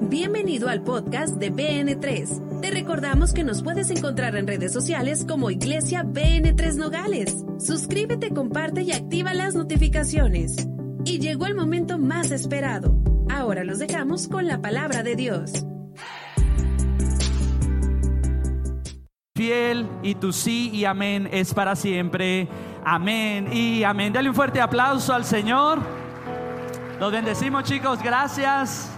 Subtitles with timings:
[0.00, 2.60] Bienvenido al podcast de BN3.
[2.60, 7.44] Te recordamos que nos puedes encontrar en redes sociales como Iglesia BN3 Nogales.
[7.58, 10.68] Suscríbete, comparte y activa las notificaciones.
[11.04, 12.96] Y llegó el momento más esperado.
[13.30, 15.66] Ahora los dejamos con la palabra de Dios.
[19.36, 22.48] Fiel y tu sí y amén es para siempre.
[22.84, 24.12] Amén y amén.
[24.12, 25.80] Dale un fuerte aplauso al Señor.
[27.00, 28.93] Los bendecimos chicos, gracias.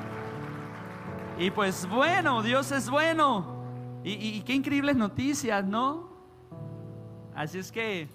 [1.39, 3.57] Y pues bueno, Dios es bueno.
[4.03, 6.09] Y, qué increíbles noticias, ¿no?
[7.35, 8.09] Así es que,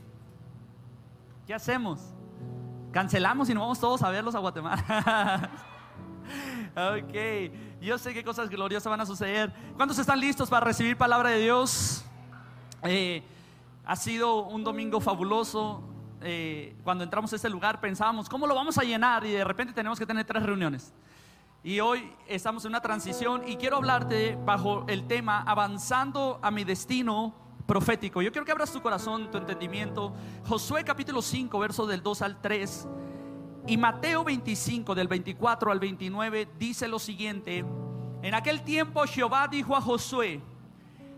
[1.45, 1.99] ¿qué hacemos?
[2.91, 5.49] Cancelamos y nos vamos todos a verlos a Guatemala.
[6.75, 9.53] ok, yo sé qué cosas gloriosas van a suceder.
[9.75, 12.03] ¿Cuántos están listos para recibir palabra de Dios?
[12.83, 13.21] Eh,
[13.85, 15.83] ha sido un domingo fabuloso.
[16.21, 19.25] Eh, cuando entramos a este lugar pensábamos, ¿cómo lo vamos a llenar?
[19.25, 20.93] Y de repente tenemos que tener tres reuniones.
[21.63, 26.63] Y hoy estamos en una transición y quiero hablarte bajo el tema avanzando a mi
[26.63, 27.35] destino
[27.67, 28.23] profético.
[28.23, 30.11] Yo quiero que abras tu corazón, tu entendimiento.
[30.47, 32.87] Josué capítulo 5, versos del 2 al 3.
[33.67, 37.63] Y Mateo 25, del 24 al 29, dice lo siguiente.
[38.23, 40.41] En aquel tiempo Jehová dijo a Josué,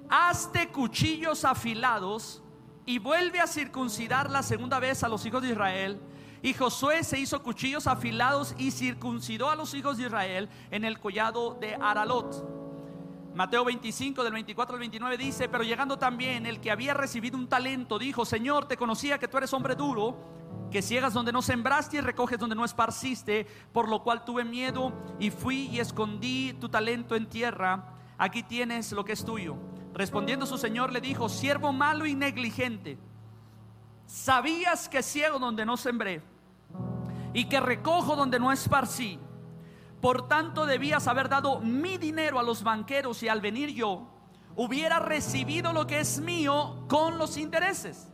[0.09, 2.44] hazte cuchillos afilados
[2.86, 6.02] y vuelve a circuncidar la segunda vez a los hijos de Israel
[6.44, 11.00] y Josué se hizo cuchillos afilados y circuncidó a los hijos de Israel en el
[11.00, 13.34] collado de Aralot.
[13.34, 17.48] Mateo 25 del 24 al 29 dice, pero llegando también el que había recibido un
[17.48, 20.18] talento, dijo, Señor, te conocía que tú eres hombre duro,
[20.70, 24.92] que ciegas donde no sembraste y recoges donde no esparciste, por lo cual tuve miedo
[25.20, 29.56] y fui y escondí tu talento en tierra, aquí tienes lo que es tuyo.
[29.94, 32.98] Respondiendo su Señor le dijo, siervo malo y negligente,
[34.06, 36.33] sabías que ciego donde no sembré
[37.34, 39.20] y que recojo donde no esparcí.
[40.02, 44.08] Por tanto debías haber dado mi dinero a los banqueros y al venir yo
[44.56, 48.09] hubiera recibido lo que es mío con los intereses.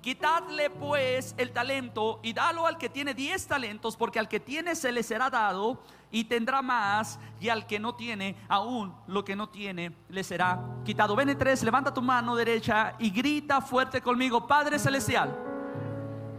[0.00, 4.76] Quitadle pues el talento y dalo al que tiene diez talentos, porque al que tiene
[4.76, 9.34] se le será dado y tendrá más, y al que no tiene, aún lo que
[9.34, 11.16] no tiene le será quitado.
[11.16, 15.47] Ven tres, levanta tu mano derecha y grita fuerte conmigo, Padre Celestial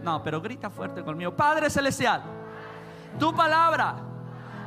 [0.04, 1.36] no, pero grita fuerte conmigo.
[1.36, 2.22] Padre Celestial,
[3.20, 3.96] tu palabra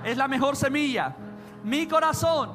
[0.05, 1.15] es la mejor semilla.
[1.65, 2.51] Mi corazón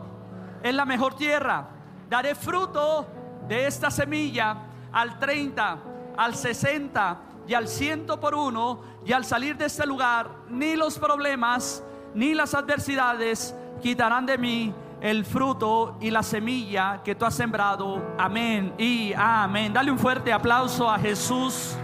[0.61, 1.67] es la mejor tierra.
[2.09, 3.07] Daré fruto
[3.47, 4.57] de esta semilla
[4.91, 5.77] al 30,
[6.17, 7.17] al 60
[7.47, 8.81] y al 100 por uno.
[9.05, 11.83] Y al salir de este lugar, ni los problemas
[12.13, 18.15] ni las adversidades quitarán de mí el fruto y la semilla que tú has sembrado.
[18.17, 19.71] Amén y amén.
[19.73, 21.77] Dale un fuerte aplauso a Jesús.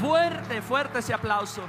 [0.00, 1.62] Fuerte, fuerte ese aplauso.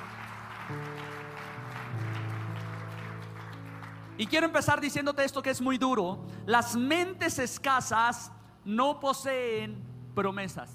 [4.17, 6.25] Y quiero empezar diciéndote esto que es muy duro.
[6.45, 8.31] Las mentes escasas
[8.63, 9.83] no poseen
[10.15, 10.69] promesas.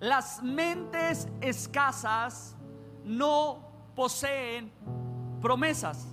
[0.00, 2.56] Las mentes escasas
[3.04, 3.58] no
[3.94, 4.72] poseen
[5.42, 6.06] promesas.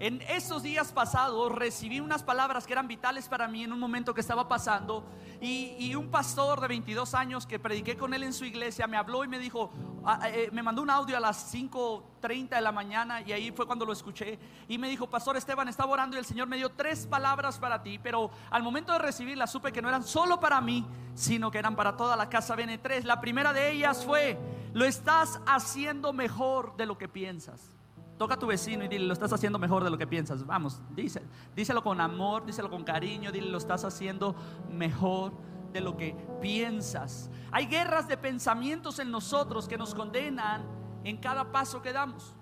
[0.00, 4.14] En esos días pasados recibí unas palabras que eran vitales para mí en un momento
[4.14, 5.04] que estaba pasando
[5.40, 9.24] y, un pastor de 22 años que prediqué con él en su iglesia me habló
[9.24, 9.72] y me dijo,
[10.04, 13.50] ah, ah, eh, me mandó un audio a las 5.30 de la mañana y ahí
[13.50, 14.38] fue cuando lo escuché
[14.68, 17.82] y me dijo, Pastor Esteban, estaba orando y el Señor me dio tres palabras para
[17.82, 21.58] ti, pero al momento de recibirlas supe que no eran solo para mí, sino que
[21.58, 23.02] eran para toda la casa BN3.
[23.02, 24.38] La primera de ellas fue,
[24.74, 27.72] lo estás haciendo mejor de lo que piensas.
[28.18, 30.44] Toca a tu vecino y dile, lo estás haciendo mejor de lo que piensas.
[30.44, 31.22] Vamos, dice,
[31.54, 34.34] díselo con amor, díselo con cariño, dile, lo estás haciendo
[34.70, 35.32] mejor
[35.72, 37.30] de lo que piensas.
[37.52, 40.64] Hay guerras de pensamientos en nosotros que nos condenan
[41.04, 42.34] en cada paso que damos.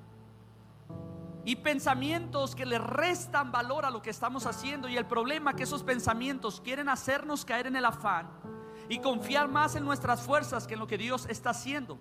[1.44, 4.88] Y pensamientos que le restan valor a lo que estamos haciendo.
[4.88, 8.28] Y el problema es que esos pensamientos quieren hacernos caer en el afán
[8.88, 11.98] y confiar más en nuestras fuerzas que en lo que Dios está haciendo.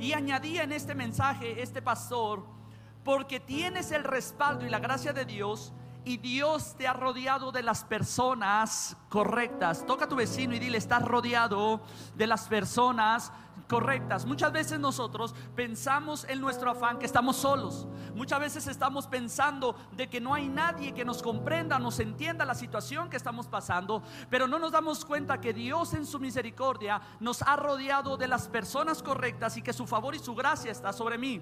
[0.00, 2.44] Y añadía en este mensaje este pastor
[3.06, 5.72] porque tienes el respaldo y la gracia de Dios
[6.04, 9.86] y Dios te ha rodeado de las personas correctas.
[9.86, 11.80] Toca a tu vecino y dile, estás rodeado
[12.16, 13.30] de las personas
[13.68, 14.26] correctas.
[14.26, 17.86] Muchas veces nosotros pensamos en nuestro afán que estamos solos.
[18.16, 22.56] Muchas veces estamos pensando de que no hay nadie que nos comprenda, nos entienda la
[22.56, 27.42] situación que estamos pasando, pero no nos damos cuenta que Dios en su misericordia nos
[27.42, 31.18] ha rodeado de las personas correctas y que su favor y su gracia está sobre
[31.18, 31.40] mí.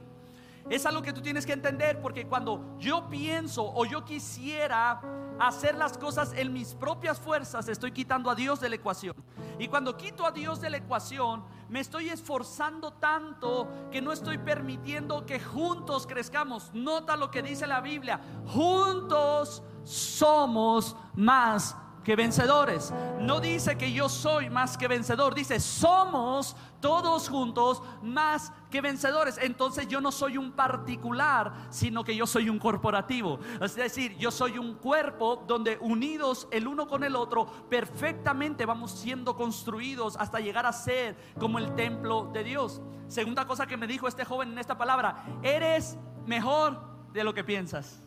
[0.70, 5.00] Es algo que tú tienes que entender porque cuando yo pienso o yo quisiera
[5.38, 9.14] hacer las cosas en mis propias fuerzas, estoy quitando a Dios de la ecuación.
[9.58, 14.38] Y cuando quito a Dios de la ecuación, me estoy esforzando tanto que no estoy
[14.38, 16.72] permitiendo que juntos crezcamos.
[16.72, 18.20] Nota lo que dice la Biblia.
[18.46, 22.92] Juntos somos más que vencedores.
[23.18, 29.38] No dice que yo soy más que vencedor, dice somos todos juntos más que vencedores.
[29.38, 33.40] Entonces yo no soy un particular, sino que yo soy un corporativo.
[33.60, 38.92] Es decir, yo soy un cuerpo donde unidos el uno con el otro, perfectamente vamos
[38.92, 42.82] siendo construidos hasta llegar a ser como el templo de Dios.
[43.08, 45.96] Segunda cosa que me dijo este joven en esta palabra, eres
[46.26, 46.80] mejor
[47.12, 48.02] de lo que piensas.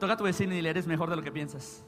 [0.00, 1.84] Toca a tu vecino y dile, eres mejor de lo que piensas.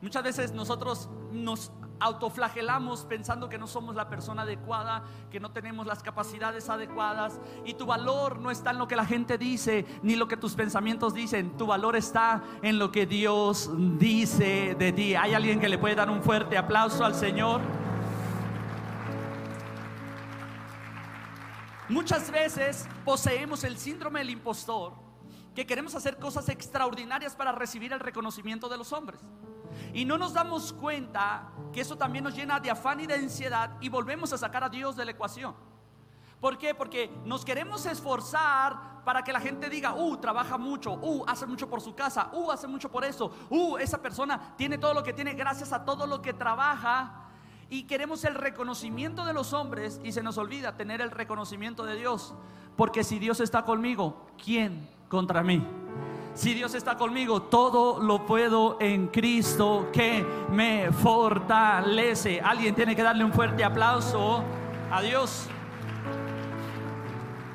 [0.00, 1.70] Muchas veces nosotros nos
[2.00, 7.74] autoflagelamos pensando que no somos la persona adecuada, que no tenemos las capacidades adecuadas y
[7.74, 11.12] tu valor no está en lo que la gente dice ni lo que tus pensamientos
[11.12, 15.14] dicen, tu valor está en lo que Dios dice de ti.
[15.14, 17.60] ¿Hay alguien que le puede dar un fuerte aplauso al Señor?
[21.90, 24.94] Muchas veces poseemos el síndrome del impostor,
[25.54, 29.20] que queremos hacer cosas extraordinarias para recibir el reconocimiento de los hombres.
[29.92, 33.76] Y no nos damos cuenta que eso también nos llena de afán y de ansiedad
[33.80, 35.54] y volvemos a sacar a Dios de la ecuación.
[36.40, 36.74] ¿Por qué?
[36.74, 41.68] Porque nos queremos esforzar para que la gente diga, uh, trabaja mucho, uh, hace mucho
[41.68, 45.12] por su casa, uh, hace mucho por eso, uh, esa persona tiene todo lo que
[45.12, 47.26] tiene gracias a todo lo que trabaja.
[47.68, 51.96] Y queremos el reconocimiento de los hombres y se nos olvida tener el reconocimiento de
[51.96, 52.34] Dios.
[52.76, 55.64] Porque si Dios está conmigo, ¿quién contra mí?
[56.34, 62.40] Si Dios está conmigo, todo lo puedo en Cristo que me fortalece.
[62.40, 64.44] Alguien tiene que darle un fuerte aplauso
[64.90, 65.48] a Dios.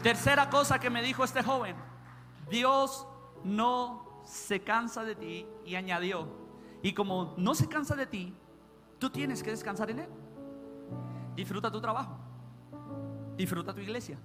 [0.04, 1.75] Tercera cosa que me dijo este joven,
[2.50, 3.07] Dios
[3.44, 6.27] no se cansa de ti y añadió,
[6.83, 8.36] y como no se cansa de ti,
[9.00, 10.10] tú tienes que descansar en Él.
[11.36, 12.18] Disfruta tu trabajo,
[13.36, 14.19] disfruta tu iglesia,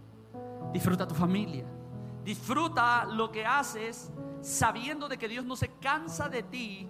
[0.72, 1.64] disfruta tu familia,
[2.24, 6.88] disfruta lo que haces sabiendo de que Dios no se cansa de ti,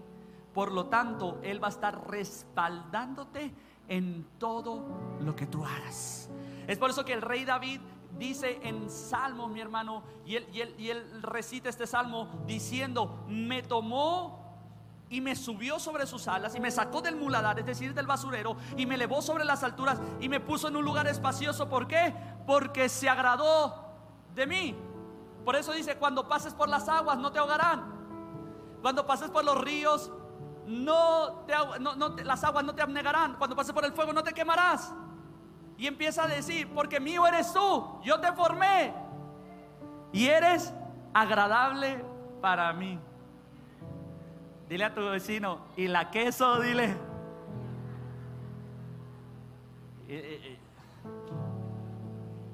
[0.52, 3.52] por lo tanto, Él va a estar respaldándote
[3.88, 4.85] en todo
[5.20, 6.31] lo que tú hagas.
[6.67, 7.81] Es por eso que el rey David
[8.19, 13.25] dice en Salmo, mi hermano, y él, y él, y él recita este salmo diciendo,
[13.29, 14.41] me tomó
[15.08, 18.56] y me subió sobre sus alas y me sacó del muladar, es decir, del basurero,
[18.76, 21.69] y me elevó sobre las alturas y me puso en un lugar espacioso.
[21.69, 22.14] ¿Por qué?
[22.47, 23.87] Porque se agradó
[24.35, 24.76] de mí.
[25.50, 27.82] Por eso dice, cuando pases por las aguas no te ahogarán.
[28.82, 30.12] Cuando pases por los ríos,
[30.64, 33.35] no te, las aguas no te abnegarán.
[33.35, 34.94] Cuando pases por el fuego no te quemarás.
[35.76, 38.94] Y empieza a decir, porque mío eres tú, yo te formé.
[40.12, 40.73] Y eres
[41.12, 42.05] agradable
[42.41, 43.00] para mí.
[44.69, 46.91] Dile a tu vecino, y la queso, dile.
[50.06, 50.58] Eh, eh, eh.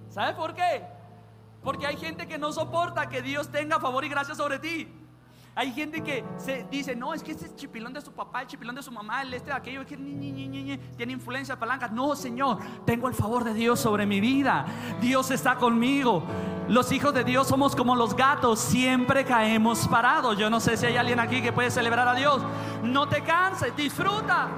[0.09, 0.96] ¿Sabes por qué?
[1.67, 4.87] Porque hay gente que no soporta que Dios tenga favor y gracia sobre ti.
[5.53, 6.23] Hay gente que
[6.71, 9.23] dice, no, es que este es chipilón de su papá, el chipilón de su mamá,
[9.23, 11.89] el este, aquello, que tiene influencia, palanca.
[11.89, 14.65] No, Señor, tengo el favor de Dios sobre mi vida.
[15.01, 16.23] Dios está conmigo.
[16.69, 20.39] Los hijos de Dios somos como los gatos, siempre caemos parados.
[20.39, 22.43] Yo no sé si hay alguien aquí que puede celebrar a Dios.
[22.85, 24.51] No te canses, disfruta.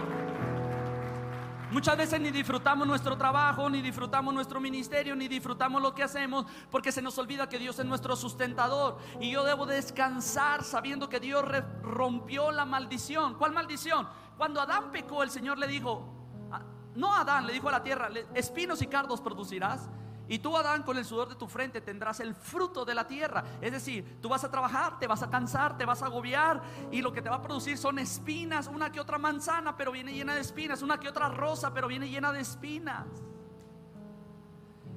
[1.70, 6.46] Muchas veces ni disfrutamos nuestro trabajo, ni disfrutamos nuestro ministerio, ni disfrutamos lo que hacemos,
[6.70, 8.96] porque se nos olvida que Dios es nuestro sustentador.
[9.20, 11.44] Y yo debo descansar sabiendo que Dios
[11.82, 13.34] rompió la maldición.
[13.34, 14.08] ¿Cuál maldición?
[14.38, 16.08] Cuando Adán pecó, el Señor le dijo,
[16.50, 16.62] ah,
[16.94, 19.90] no a Adán, le dijo a la tierra, espinos y cardos producirás.
[20.28, 23.42] Y tú, Adán, con el sudor de tu frente tendrás el fruto de la tierra.
[23.60, 27.00] Es decir, tú vas a trabajar, te vas a cansar, te vas a agobiar y
[27.00, 30.34] lo que te va a producir son espinas, una que otra manzana, pero viene llena
[30.34, 33.06] de espinas, una que otra rosa, pero viene llena de espinas.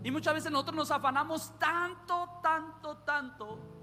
[0.03, 3.80] Y muchas veces nosotros nos afanamos tanto, tanto, tanto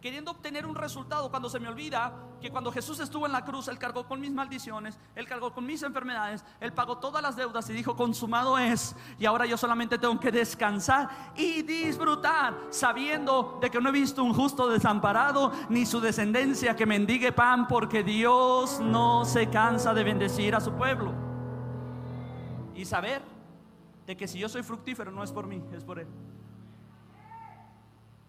[0.00, 3.68] queriendo obtener un resultado cuando se me olvida que cuando Jesús estuvo en la cruz,
[3.68, 7.68] Él cargó con mis maldiciones, Él cargó con mis enfermedades, Él pagó todas las deudas
[7.68, 13.70] y dijo, consumado es, y ahora yo solamente tengo que descansar y disfrutar, sabiendo de
[13.70, 18.80] que no he visto un justo desamparado, ni su descendencia que mendigue pan, porque Dios
[18.80, 21.12] no se cansa de bendecir a su pueblo.
[22.74, 23.22] Y saber
[24.06, 26.06] de que si yo soy fructífero no es por mí, es por Él.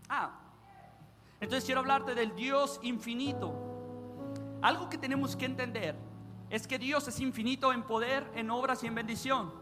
[0.10, 0.32] Ah,
[1.42, 3.54] entonces quiero hablarte del Dios infinito.
[4.62, 5.96] Algo que tenemos que entender
[6.50, 9.54] es que Dios es infinito en poder, en obras y en bendición.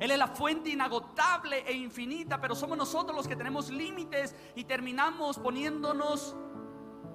[0.00, 4.64] Él es la fuente inagotable e infinita, pero somos nosotros los que tenemos límites y
[4.64, 6.36] terminamos poniéndonos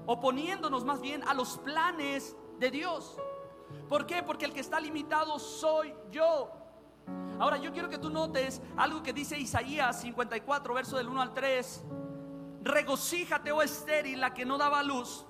[0.08, 3.18] oponiéndonos más bien a los planes de Dios.
[3.88, 4.24] ¿Por qué?
[4.24, 6.52] Porque el que está limitado soy yo.
[7.40, 11.34] Ahora yo quiero que tú notes algo que dice Isaías 54, verso del 1 al
[11.34, 11.84] 3.
[12.64, 15.26] Regocíjate, oh estéril, la que no daba luz.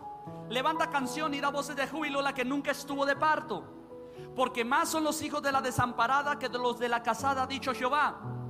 [0.49, 3.63] Levanta canción y da voces de júbilo la que nunca estuvo de parto.
[4.35, 7.73] Porque más son los hijos de la desamparada que de los de la casada, dicho
[7.73, 8.40] Jehová.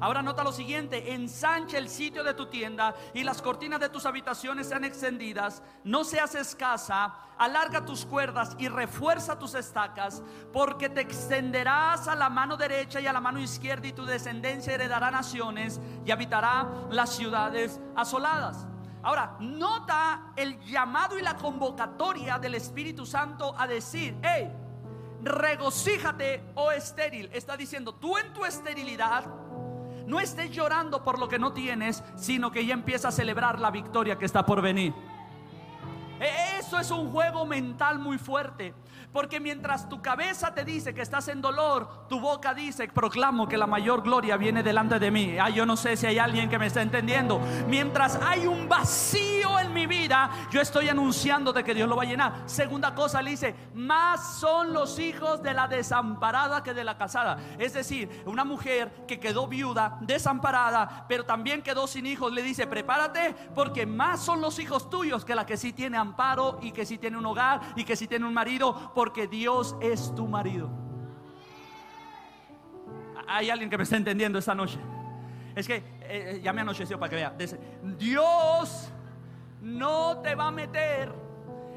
[0.00, 4.06] Ahora nota lo siguiente, ensancha el sitio de tu tienda y las cortinas de tus
[4.06, 11.00] habitaciones sean extendidas, no seas escasa, alarga tus cuerdas y refuerza tus estacas, porque te
[11.00, 15.80] extenderás a la mano derecha y a la mano izquierda y tu descendencia heredará naciones
[16.04, 18.66] y habitará las ciudades asoladas.
[19.02, 24.52] Ahora, nota el llamado y la convocatoria del Espíritu Santo a decir, hey,
[25.22, 27.30] regocíjate, oh estéril.
[27.32, 29.24] Está diciendo, tú en tu esterilidad
[30.08, 33.70] no estés llorando por lo que no tienes, sino que ya empieza a celebrar la
[33.70, 34.94] victoria que está por venir.
[36.18, 38.74] E-, eso es un juego mental muy fuerte.
[39.12, 43.56] Porque mientras tu cabeza te dice que estás en dolor, tu boca dice, proclamo que
[43.56, 45.36] la mayor gloria viene delante de mí.
[45.38, 47.40] Ah, yo no sé si hay alguien que me está entendiendo.
[47.68, 52.02] Mientras hay un vacío en mi vida, yo estoy anunciando de que Dios lo va
[52.02, 52.42] a llenar.
[52.46, 57.38] Segunda cosa, le dice, más son los hijos de la desamparada que de la casada.
[57.58, 62.66] Es decir, una mujer que quedó viuda, desamparada, pero también quedó sin hijos, le dice,
[62.66, 66.86] prepárate porque más son los hijos tuyos que la que sí tiene amparo y que
[66.86, 70.70] sí tiene un hogar y que sí tiene un marido porque Dios es tu marido.
[73.26, 74.78] Hay alguien que me está entendiendo esta noche.
[75.54, 77.36] Es que eh, eh, ya me anocheció para que vea.
[77.98, 78.90] Dios
[79.60, 81.12] no te va a meter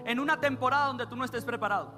[0.06, 1.92] en una temporada donde tú no estés preparado.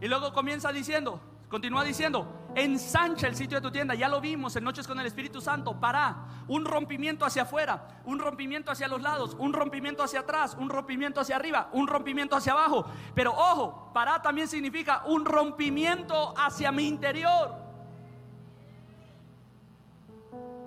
[0.00, 3.94] Y luego comienza diciendo, Continúa diciendo, ensancha el sitio de tu tienda.
[3.94, 5.78] Ya lo vimos en Noches con el Espíritu Santo.
[5.78, 6.16] Para
[6.48, 11.20] un rompimiento hacia afuera, un rompimiento hacia los lados, un rompimiento hacia atrás, un rompimiento
[11.20, 12.86] hacia arriba, un rompimiento hacia abajo.
[13.14, 17.54] Pero ojo, para también significa un rompimiento hacia mi interior.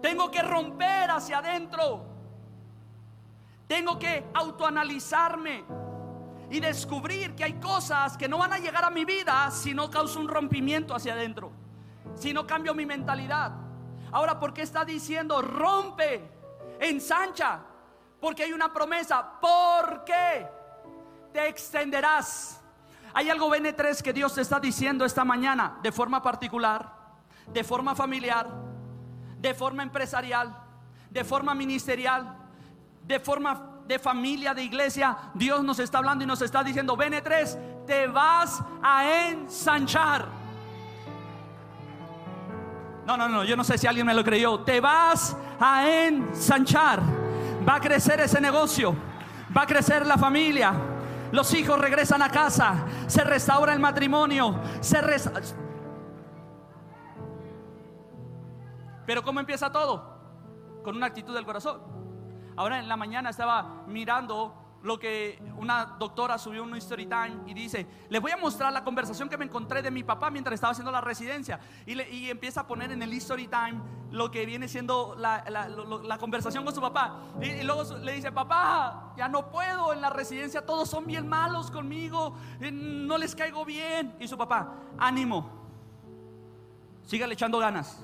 [0.01, 2.05] Tengo que romper hacia adentro.
[3.67, 5.63] Tengo que autoanalizarme
[6.49, 9.89] y descubrir que hay cosas que no van a llegar a mi vida si no
[9.89, 11.51] causo un rompimiento hacia adentro,
[12.23, 13.51] si no cambio mi mentalidad.
[14.13, 16.23] Ahora, ¿por qué está diciendo rompe,
[16.79, 17.59] ensancha?
[18.21, 20.47] Porque hay una promesa, ¿por qué
[21.33, 22.61] te extenderás?
[23.13, 26.93] Hay algo BN3 que Dios te está diciendo esta mañana de forma particular,
[27.47, 28.47] de forma familiar,
[29.39, 30.55] de forma empresarial,
[31.09, 32.37] de forma ministerial,
[33.03, 37.21] de forma de familia, de iglesia, Dios nos está hablando y nos está diciendo, Bene
[37.21, 40.42] 3, te vas a ensanchar.
[43.05, 44.61] No, no, no, yo no sé si alguien me lo creyó.
[44.61, 47.01] Te vas a ensanchar.
[47.67, 48.95] Va a crecer ese negocio.
[49.55, 50.73] Va a crecer la familia.
[51.31, 52.85] Los hijos regresan a casa.
[53.07, 54.59] Se restaura el matrimonio.
[54.79, 55.01] Se
[59.05, 60.81] Pero ¿cómo empieza todo?
[60.83, 61.81] Con una actitud del corazón.
[62.55, 67.53] Ahora en la mañana estaba mirando lo que una doctora subió un story time y
[67.53, 70.71] dice, les voy a mostrar la conversación que me encontré de mi papá mientras estaba
[70.71, 71.59] haciendo la residencia.
[71.85, 76.75] Y, empieza a poner en el story time lo que viene siendo la, conversación con
[76.75, 77.17] su papá.
[77.41, 81.27] Y, y, luego le dice, papá, ya no puedo en la residencia, todos son bien
[81.27, 84.15] malos conmigo, eh, no les caigo bien.
[84.19, 85.49] Y su papá, ánimo,
[87.05, 88.01] sígale echando ganas.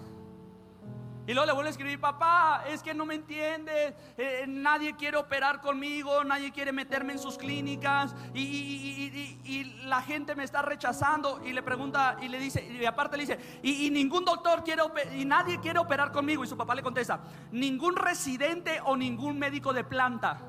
[1.30, 5.16] Y luego le vuelve a escribir, papá, es que no me entiende, eh, nadie quiere
[5.16, 11.40] operar conmigo, nadie quiere meterme en sus clínicas y, la gente me está rechazando.
[11.46, 14.82] Y le pregunta y le dice, y aparte le dice, y, ningún doctor quiere,
[15.16, 16.44] y nadie quiere operar conmigo.
[16.44, 17.20] Y su papá le contesta,
[17.52, 20.42] ningún residente o ningún médico de planta.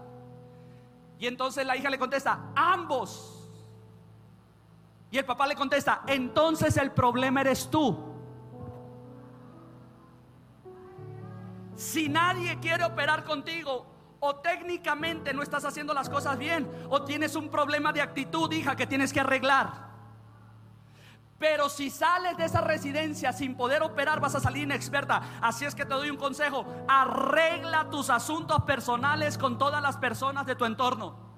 [1.19, 3.47] Y entonces la hija le contesta, ambos.
[5.11, 8.10] Y el papá le contesta, entonces el problema eres tú.
[11.81, 13.87] Si nadie quiere operar contigo,
[14.21, 18.77] o técnicamente no estás haciendo las cosas bien, o tienes un problema de actitud, hija,
[18.77, 19.89] que tienes que arreglar.
[21.39, 25.23] Pero si sales de esa residencia sin poder operar, vas a salir inexperta.
[25.41, 26.67] Así es que te doy un consejo.
[26.87, 31.30] Arregla tus asuntos personales con todas las personas de tu entorno.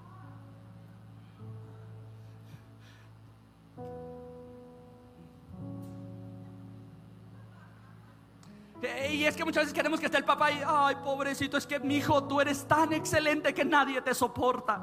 [9.10, 11.78] Y es que muchas veces queremos que esté el papá y, ay, pobrecito, es que
[11.78, 14.82] mi hijo, tú eres tan excelente que nadie te soporta.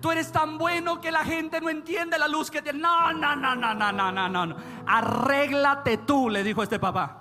[0.00, 2.80] Tú eres tan bueno que la gente no entiende la luz que tiene.
[2.80, 4.56] No, no, no, no, no, no, no, no.
[4.86, 7.18] Arréglate tú, le dijo este papá.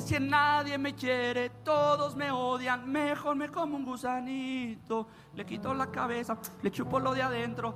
[0.00, 5.90] Si nadie me quiere, todos me odian, mejor me como un gusanito, le quito la
[5.90, 7.74] cabeza, le chupo lo de adentro.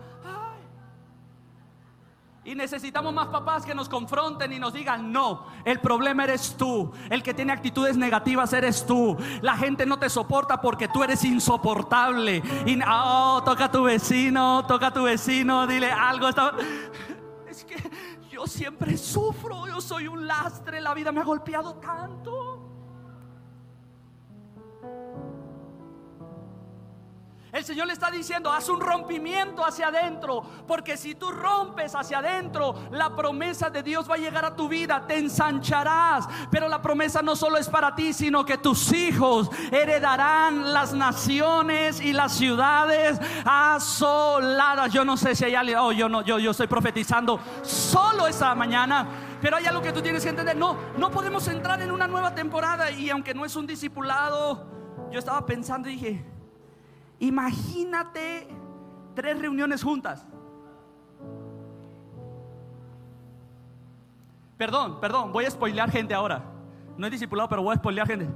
[2.45, 6.91] Y necesitamos más papás que nos confronten y nos digan, no, el problema eres tú,
[7.09, 9.17] el que tiene actitudes negativas eres tú.
[9.43, 12.43] La gente no te soporta porque tú eres insoportable.
[12.67, 16.29] Y, oh, toca a tu vecino, toca a tu vecino, dile algo.
[17.49, 17.77] Es que
[18.29, 22.52] yo siempre sufro, yo soy un lastre, la vida me ha golpeado tanto.
[27.63, 32.19] El Señor le está diciendo, haz un rompimiento hacia adentro, porque si tú rompes hacia
[32.19, 36.27] adentro, la promesa de Dios va a llegar a tu vida, te ensancharás.
[36.51, 42.01] Pero la promesa no solo es para ti, sino que tus hijos heredarán las naciones
[42.01, 44.93] y las ciudades asoladas.
[44.93, 48.57] Yo no sé si hay alguien, oh, yo no, yo, yo estoy profetizando solo esa
[48.57, 49.07] mañana.
[49.41, 50.57] Pero hay algo que tú tienes que entender.
[50.57, 52.91] No, no podemos entrar en una nueva temporada.
[52.91, 54.67] Y aunque no es un discipulado,
[55.13, 56.33] yo estaba pensando y dije,
[57.23, 58.49] Imagínate
[59.15, 60.27] tres reuniones juntas.
[64.59, 66.43] Perdón, perdón, voy a spoilear gente ahora.
[66.97, 68.29] No he discipulado, pero voy a spoilear gente.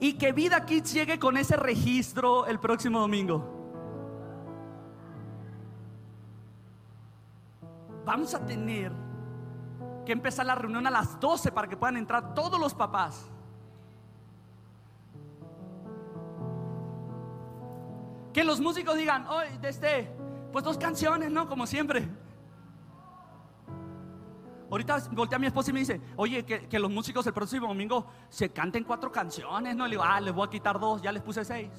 [0.00, 3.48] Y que Vida Kids llegue con ese registro el próximo domingo.
[8.04, 8.90] Vamos a tener
[10.04, 13.30] que empezar la reunión a las 12 para que puedan entrar todos los papás.
[18.34, 20.10] Que los músicos digan, hoy, este,
[20.52, 21.48] pues dos canciones, ¿no?
[21.48, 22.08] Como siempre.
[24.68, 28.10] Ahorita voltea a mi esposa y me dice, oye, que, los músicos el próximo domingo
[28.28, 29.84] se canten cuatro canciones, ¿no?
[29.86, 31.70] Le digo, ah, les voy a quitar dos, ya les puse seis.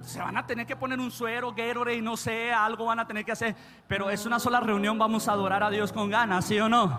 [0.00, 1.54] Se van a tener que poner un suero,
[1.92, 3.54] y no sé, algo van a tener que hacer.
[3.86, 6.98] Pero es una sola reunión, vamos a adorar a Dios con ganas, ¿sí o no?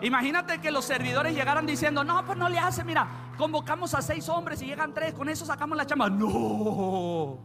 [0.00, 4.28] Imagínate que los servidores llegaran diciendo, no, pues no le hace, mira, convocamos a seis
[4.28, 6.08] hombres y llegan tres, con eso sacamos la chamba.
[6.10, 7.38] No.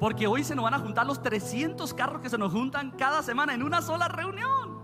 [0.00, 3.22] Porque hoy se nos van a juntar los 300 carros que se nos juntan cada
[3.22, 4.78] semana en una sola reunión.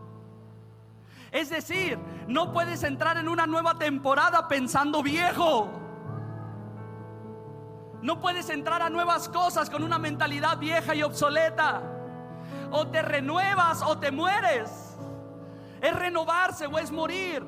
[1.30, 5.68] Es decir, no puedes entrar en una nueva temporada pensando viejo.
[8.02, 11.82] No puedes entrar a nuevas cosas con una mentalidad vieja y obsoleta.
[12.70, 14.96] O te renuevas o te mueres.
[15.80, 17.44] Es renovarse o es morir.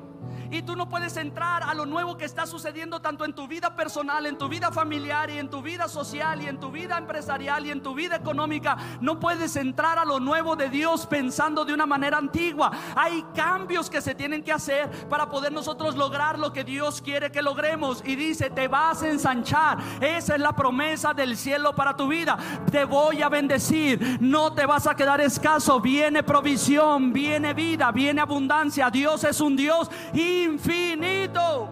[0.51, 3.75] Y tú no puedes entrar a lo nuevo que está sucediendo tanto en tu vida
[3.75, 7.65] personal, en tu vida familiar y en tu vida social y en tu vida empresarial
[7.65, 8.77] y en tu vida económica.
[9.01, 12.71] No puedes entrar a lo nuevo de Dios pensando de una manera antigua.
[12.95, 17.31] Hay cambios que se tienen que hacer para poder nosotros lograr lo que Dios quiere
[17.31, 18.01] que logremos.
[18.05, 19.77] Y dice, te vas a ensanchar.
[20.01, 22.37] Esa es la promesa del cielo para tu vida.
[22.71, 24.17] Te voy a bendecir.
[24.21, 25.79] No te vas a quedar escaso.
[25.81, 28.89] Viene provisión, viene vida, viene abundancia.
[28.89, 31.69] Dios es un Dios y infinito.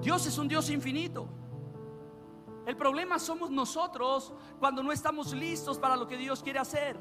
[0.00, 1.28] Dios es un Dios infinito.
[2.66, 6.98] El problema somos nosotros cuando no estamos listos para lo que Dios quiere hacer.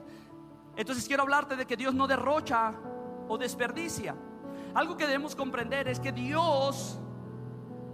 [0.75, 2.73] Entonces quiero hablarte de que Dios no derrocha
[3.27, 4.15] o desperdicia.
[4.73, 6.99] Algo que debemos comprender es que Dios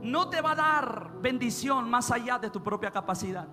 [0.02, 3.48] no te va a dar bendición más allá de tu propia capacidad.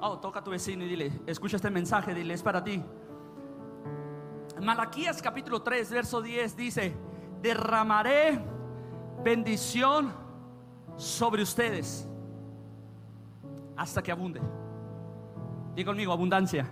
[0.00, 2.84] Oh, toca a tu vecino y dile, escucha este mensaje, dile, es para ti.
[4.64, 6.94] Malaquías capítulo 3, verso 10 dice,
[7.42, 8.40] derramaré
[9.22, 10.12] bendición
[10.96, 12.08] sobre ustedes
[13.76, 14.40] hasta que abunde.
[15.74, 16.66] Diga conmigo, abundancia.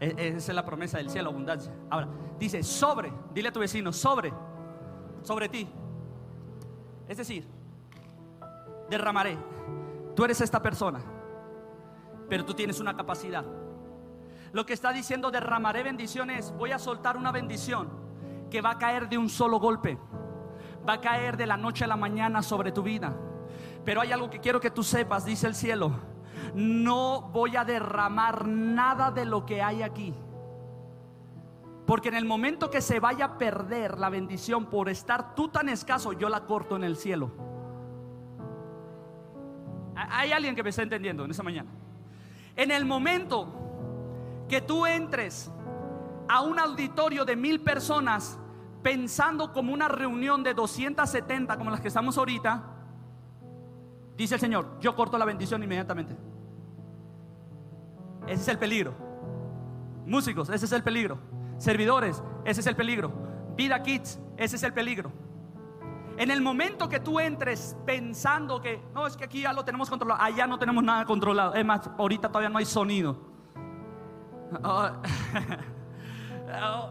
[0.00, 1.72] E, esa es la promesa del cielo, abundancia.
[1.88, 2.08] Ahora,
[2.38, 4.32] dice, sobre, dile a tu vecino, sobre,
[5.22, 5.68] sobre ti.
[7.06, 7.46] Es decir,
[8.90, 9.38] derramaré.
[10.16, 11.00] Tú eres esta persona,
[12.28, 13.44] pero tú tienes una capacidad.
[14.52, 17.88] Lo que está diciendo derramaré bendiciones, voy a soltar una bendición
[18.50, 19.98] que va a caer de un solo golpe.
[20.88, 23.14] Va a caer de la noche a la mañana sobre tu vida.
[23.84, 25.92] Pero hay algo que quiero que tú sepas, dice el cielo.
[26.54, 30.14] No voy a derramar nada de lo que hay aquí.
[31.86, 35.68] Porque en el momento que se vaya a perder la bendición por estar tú tan
[35.68, 37.30] escaso, yo la corto en el cielo.
[39.94, 41.70] Hay alguien que me está entendiendo en esa mañana.
[42.56, 43.67] En el momento
[44.48, 45.50] que tú entres
[46.28, 48.38] a un auditorio de mil personas
[48.82, 52.62] pensando como una reunión de 270 como las que estamos ahorita,
[54.16, 56.16] dice el Señor, yo corto la bendición inmediatamente.
[58.26, 58.94] Ese es el peligro.
[60.06, 61.18] Músicos, ese es el peligro.
[61.58, 63.12] Servidores, ese es el peligro.
[63.56, 65.12] Vida Kids, ese es el peligro.
[66.16, 69.88] En el momento que tú entres pensando que, no, es que aquí ya lo tenemos
[69.88, 71.54] controlado, allá no tenemos nada controlado.
[71.54, 73.27] Es más, ahorita todavía no hay sonido.
[74.62, 74.88] Oh,
[76.62, 76.90] oh,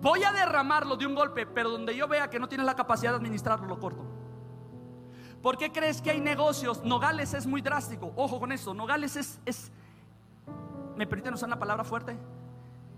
[0.00, 3.12] Voy a derramarlo de un golpe, pero donde yo vea que no tienes la capacidad
[3.12, 4.02] de administrarlo, lo corto.
[5.42, 6.82] ¿Por qué crees que hay negocios?
[6.84, 8.12] Nogales es muy drástico.
[8.16, 8.74] Ojo con esto.
[8.74, 9.70] Nogales es, es
[10.96, 12.18] ¿me permiten usar una palabra fuerte?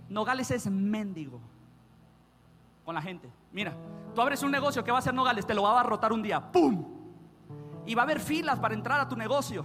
[0.08, 1.40] Nogales es mendigo
[2.84, 3.30] con la gente.
[3.52, 3.72] Mira,
[4.14, 6.22] tú abres un negocio que va a ser Nogales, te lo va a abarrotar un
[6.22, 6.40] día.
[6.52, 6.84] ¡Pum!
[7.86, 9.64] Y va a haber filas para entrar a tu negocio.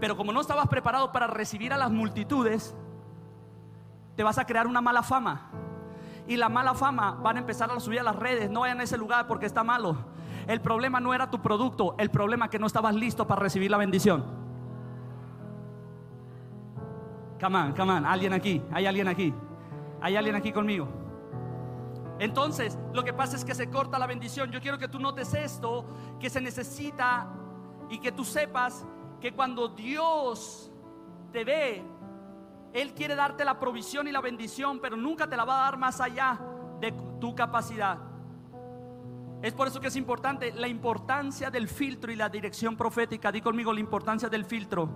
[0.00, 2.74] Pero como no estabas preparado para recibir a las multitudes,
[4.16, 5.50] te vas a crear una mala fama.
[6.26, 8.50] Y la mala fama van a empezar a subir a las redes.
[8.50, 9.96] No vayan a ese lugar porque está malo.
[10.46, 13.78] El problema no era tu producto, el problema que no estabas listo para recibir la
[13.78, 14.24] bendición.
[17.40, 19.34] Come on, come on, alguien aquí, hay alguien aquí,
[20.00, 20.88] hay alguien aquí conmigo.
[22.18, 24.50] Entonces, lo que pasa es que se corta la bendición.
[24.50, 25.84] Yo quiero que tú notes esto,
[26.20, 27.28] que se necesita
[27.90, 28.86] y que tú sepas
[29.24, 30.70] que cuando Dios
[31.32, 31.82] te ve,
[32.74, 35.78] Él quiere darte la provisión y la bendición, pero nunca te la va a dar
[35.78, 36.38] más allá
[36.78, 37.96] de tu capacidad.
[39.40, 43.32] Es por eso que es importante la importancia del filtro y la dirección profética.
[43.32, 44.90] Di conmigo la importancia del filtro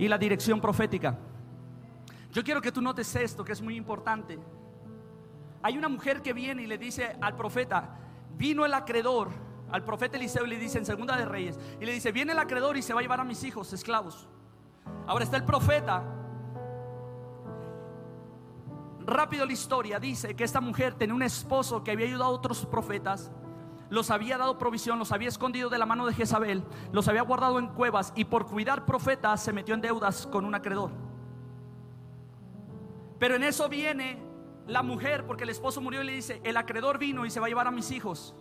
[0.00, 1.16] y la dirección profética.
[2.32, 4.36] Yo quiero que tú notes esto, que es muy importante.
[5.62, 8.00] Hay una mujer que viene y le dice al profeta,
[8.36, 9.30] vino el acreedor,
[9.70, 12.76] al profeta Eliseo le dice en Segunda de Reyes, y le dice, viene el acreedor
[12.76, 14.28] y se va a llevar a mis hijos esclavos.
[15.06, 16.02] Ahora está el profeta.
[19.00, 22.66] Rápido la historia dice que esta mujer tenía un esposo que había ayudado a otros
[22.66, 23.30] profetas,
[23.90, 27.58] los había dado provisión, los había escondido de la mano de Jezabel, los había guardado
[27.58, 30.90] en cuevas y por cuidar profetas se metió en deudas con un acreedor.
[33.18, 34.22] Pero en eso viene
[34.66, 37.46] la mujer, porque el esposo murió y le dice, el acreedor vino y se va
[37.46, 38.34] a llevar a mis hijos.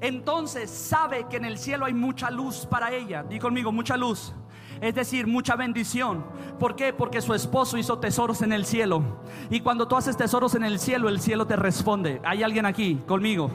[0.00, 3.22] Entonces sabe que en el cielo hay mucha luz para ella.
[3.22, 4.34] Di conmigo, mucha luz.
[4.80, 6.24] Es decir, mucha bendición.
[6.58, 6.92] ¿Por qué?
[6.92, 9.22] Porque su esposo hizo tesoros en el cielo.
[9.48, 12.20] Y cuando tú haces tesoros en el cielo, el cielo te responde.
[12.24, 13.50] Hay alguien aquí conmigo.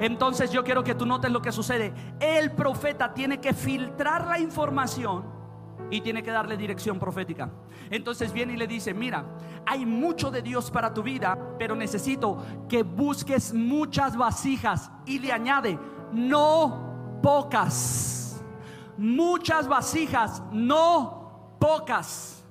[0.00, 1.92] Entonces yo quiero que tú notes lo que sucede.
[2.20, 5.39] El profeta tiene que filtrar la información
[5.90, 7.50] y tiene que darle dirección profética.
[7.90, 9.24] Entonces viene y le dice, mira,
[9.66, 14.90] hay mucho de Dios para tu vida, pero necesito que busques muchas vasijas.
[15.06, 15.78] Y le añade,
[16.12, 18.42] no pocas.
[18.96, 22.44] Muchas vasijas, no pocas.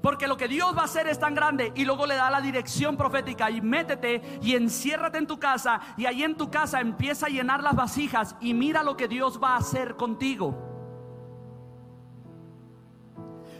[0.00, 2.40] Porque lo que Dios va a hacer es tan grande y luego le da la
[2.40, 7.26] dirección profética y métete y enciérrate en tu casa y ahí en tu casa empieza
[7.26, 10.67] a llenar las vasijas y mira lo que Dios va a hacer contigo.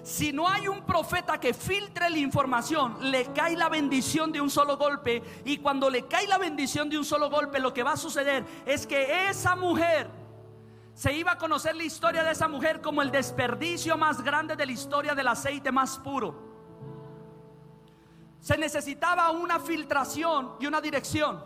[0.09, 4.49] Si no hay un profeta que filtre la información, le cae la bendición de un
[4.49, 5.23] solo golpe.
[5.45, 8.43] Y cuando le cae la bendición de un solo golpe, lo que va a suceder
[8.65, 10.09] es que esa mujer
[10.95, 14.65] se iba a conocer la historia de esa mujer como el desperdicio más grande de
[14.65, 16.35] la historia del aceite más puro.
[18.41, 21.45] Se necesitaba una filtración y una dirección.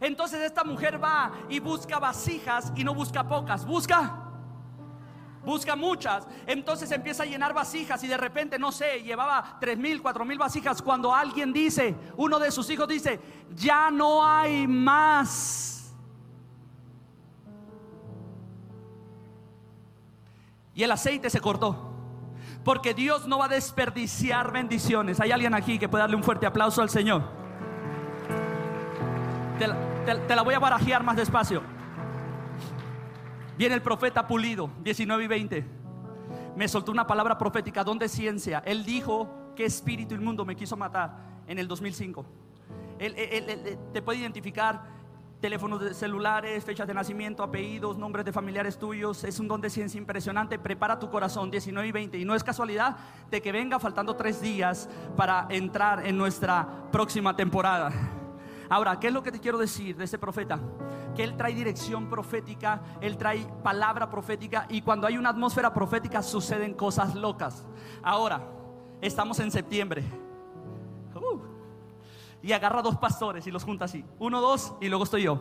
[0.00, 4.23] Entonces esta mujer va y busca vasijas y no busca pocas, busca
[5.44, 6.26] busca muchas.
[6.46, 10.38] Entonces empieza a llenar vasijas y de repente, no sé, llevaba tres mil, cuatro mil
[10.38, 10.82] vasijas.
[10.82, 13.20] Cuando alguien dice, uno de sus hijos dice,
[13.54, 15.94] ya no hay más.
[20.74, 21.92] Y el aceite se cortó.
[22.64, 25.20] Porque Dios no va a desperdiciar bendiciones.
[25.20, 27.22] Hay alguien aquí que puede darle un fuerte aplauso al Señor.
[29.58, 29.76] Te la,
[30.26, 31.73] te la voy a barajear más despacio.
[33.56, 35.64] Viene el profeta pulido, 19 y 20.
[36.56, 38.62] Me soltó una palabra profética, ¿dónde ciencia?
[38.64, 42.24] Él dijo que espíritu inmundo me quiso matar en el 2005.
[42.98, 44.82] Él, te puede identificar
[45.40, 49.24] teléfonos de celulares, fechas de nacimiento, apellidos, nombres de familiares tuyos.
[49.24, 50.58] Es un don de ciencia impresionante.
[50.58, 52.18] Prepara tu corazón, 19 y 20.
[52.18, 52.96] Y no es casualidad
[53.30, 57.92] de que venga faltando tres días para entrar en nuestra próxima temporada.
[58.68, 60.58] Ahora, ¿qué es lo que te quiero decir de ese profeta?
[61.14, 66.22] Que él trae dirección profética, él trae palabra profética y cuando hay una atmósfera profética
[66.22, 67.66] suceden cosas locas.
[68.02, 68.42] Ahora,
[69.00, 70.04] estamos en septiembre.
[71.14, 71.38] Uh.
[72.42, 74.04] y agarra dos pastores y los junta así.
[74.18, 75.40] Uno, dos y luego estoy yo.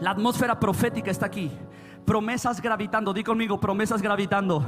[0.00, 1.50] La atmósfera profética está aquí.
[2.04, 4.64] Promesas gravitando, di conmigo, promesas gravitando.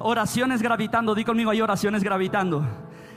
[0.00, 2.64] Oraciones gravitando, di conmigo, hay oraciones gravitando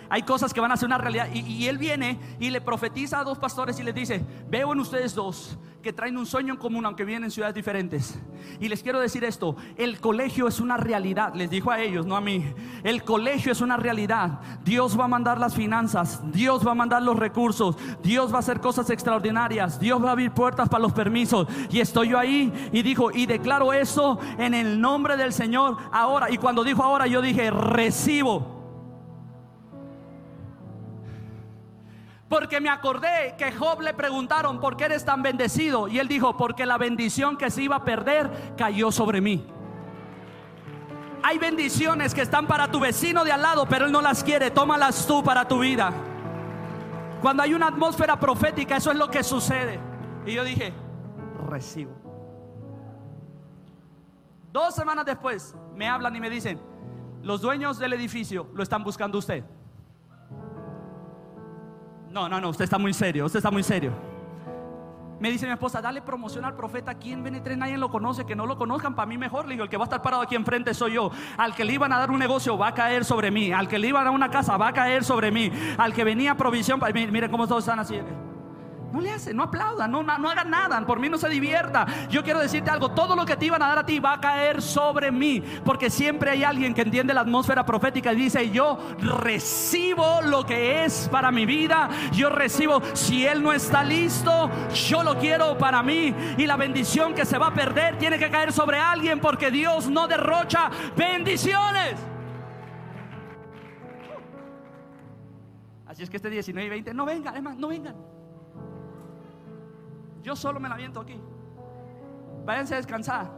[0.10, 1.30] hay cosas que van a ser una realidad.
[1.34, 5.16] Y, él viene y le profetiza a dos pastores y les dice, veo en ustedes
[5.16, 8.18] dos que traen un sueño en común, aunque vienen en ciudades diferentes.
[8.62, 12.16] Y les quiero decir esto, el colegio es una realidad, les dijo a ellos, no
[12.16, 12.54] a mí.
[12.84, 14.40] El colegio es una realidad.
[14.64, 18.40] Dios va a mandar las finanzas, Dios va a mandar los recursos, Dios va a
[18.40, 21.48] hacer cosas extraordinarias, Dios va a abrir puertas para los permisos.
[21.70, 26.32] Y estoy yo ahí y dijo, y declaro eso en el nombre del Señor ahora.
[26.32, 28.63] Y cuando dijo ahora, yo dije, recibo
[32.34, 35.88] Porque me acordé que Job le preguntaron, ¿por qué eres tan bendecido?
[35.88, 39.46] Y él dijo, porque la bendición que se iba a perder cayó sobre mí.
[41.22, 44.50] Hay bendiciones que están para tu vecino de al lado, pero él no las quiere.
[44.50, 45.94] Tómalas tú para tu vida.
[47.22, 49.80] Cuando hay una atmósfera profética, eso es lo que sucede.
[50.26, 50.74] Y yo dije,
[51.48, 51.92] recibo.
[54.52, 56.60] Dos semanas después me hablan y me dicen,
[57.22, 59.44] los dueños del edificio lo están buscando usted.
[62.14, 63.92] No, no, no, usted está muy serio, usted está muy serio.
[65.20, 68.36] Me dice mi esposa, dale promoción al profeta aquí en BN3, nadie lo conoce, que
[68.36, 69.48] no lo conozcan, para mí mejor.
[69.48, 71.10] Le digo, el que va a estar parado aquí enfrente soy yo.
[71.38, 73.52] Al que le iban a dar un negocio va a caer sobre mí.
[73.52, 75.52] Al que le iban a dar una casa va a caer sobre mí.
[75.76, 78.00] Al que venía provisión, miren cómo todos están así.
[78.94, 81.88] No le hace, no aplaudan, no, no, hagan nada, por mí no se divierta.
[82.12, 84.22] Yo quiero decirte algo, todo lo que te iban a dar a ti va a
[84.22, 88.78] caer sobre mí, porque siempre hay alguien que entiende la atmósfera profética y dice, yo
[89.00, 95.02] recibo lo que es para mi vida, yo recibo, si Él no está listo, yo
[95.02, 98.54] lo quiero para mí y la bendición que se va a perder tiene que caer
[98.54, 101.96] sobre alguien porque Dios no derrocha bendiciones.
[105.88, 107.96] Así es que este 19 y 20, no vengan, además, no vengan.
[110.24, 111.20] Yo solo me la viento aquí.
[112.46, 113.30] Váyanse a descansar.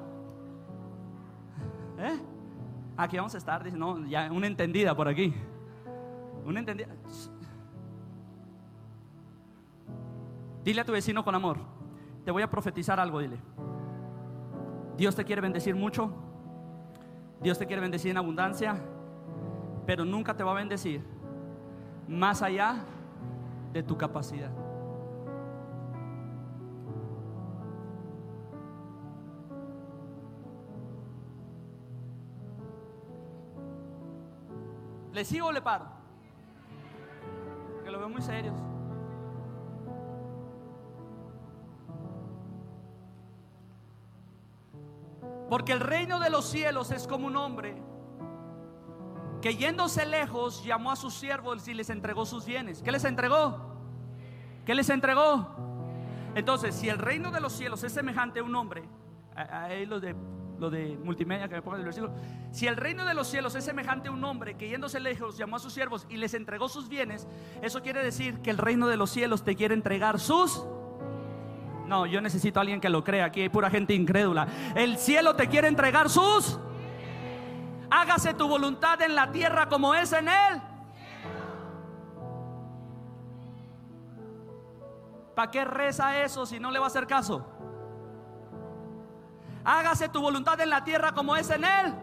[1.97, 2.19] ¿Eh?
[2.97, 5.33] Aquí vamos a estar, dice, no, ya una entendida por aquí.
[6.45, 6.89] Una entendida.
[10.63, 11.57] Dile a tu vecino con amor.
[12.23, 13.37] Te voy a profetizar algo, dile.
[14.97, 16.11] Dios te quiere bendecir mucho.
[17.41, 18.81] Dios te quiere bendecir en abundancia.
[19.85, 21.03] Pero nunca te va a bendecir
[22.07, 22.77] más allá
[23.73, 24.64] de tu capacidad.
[35.15, 35.85] ¿Le sigo o le paro?
[37.85, 38.53] Que lo veo muy serios.
[45.49, 47.81] Porque el reino de los cielos es como un hombre
[49.41, 52.81] que yéndose lejos llamó a sus siervos y les entregó sus bienes.
[52.81, 53.57] ¿Qué les entregó?
[54.65, 55.47] ¿Qué les entregó?
[56.35, 58.83] Entonces, si el reino de los cielos es semejante a un hombre,
[59.33, 60.13] ahí los de
[60.59, 62.13] lo de multimedia que me ponga el versículo.
[62.51, 65.57] Si el reino de los cielos es semejante a un hombre que yéndose lejos llamó
[65.57, 67.27] a sus siervos y les entregó sus bienes,
[67.61, 70.65] eso quiere decir que el reino de los cielos te quiere entregar sus...
[71.87, 73.25] No, yo necesito a alguien que lo crea.
[73.25, 74.47] Aquí hay pura gente incrédula.
[74.75, 76.59] El cielo te quiere entregar sus...
[77.89, 80.61] Hágase tu voluntad en la tierra como es en él.
[85.35, 87.45] ¿Para qué reza eso si no le va a hacer caso?
[89.65, 91.93] Hágase tu voluntad en la tierra como es en él.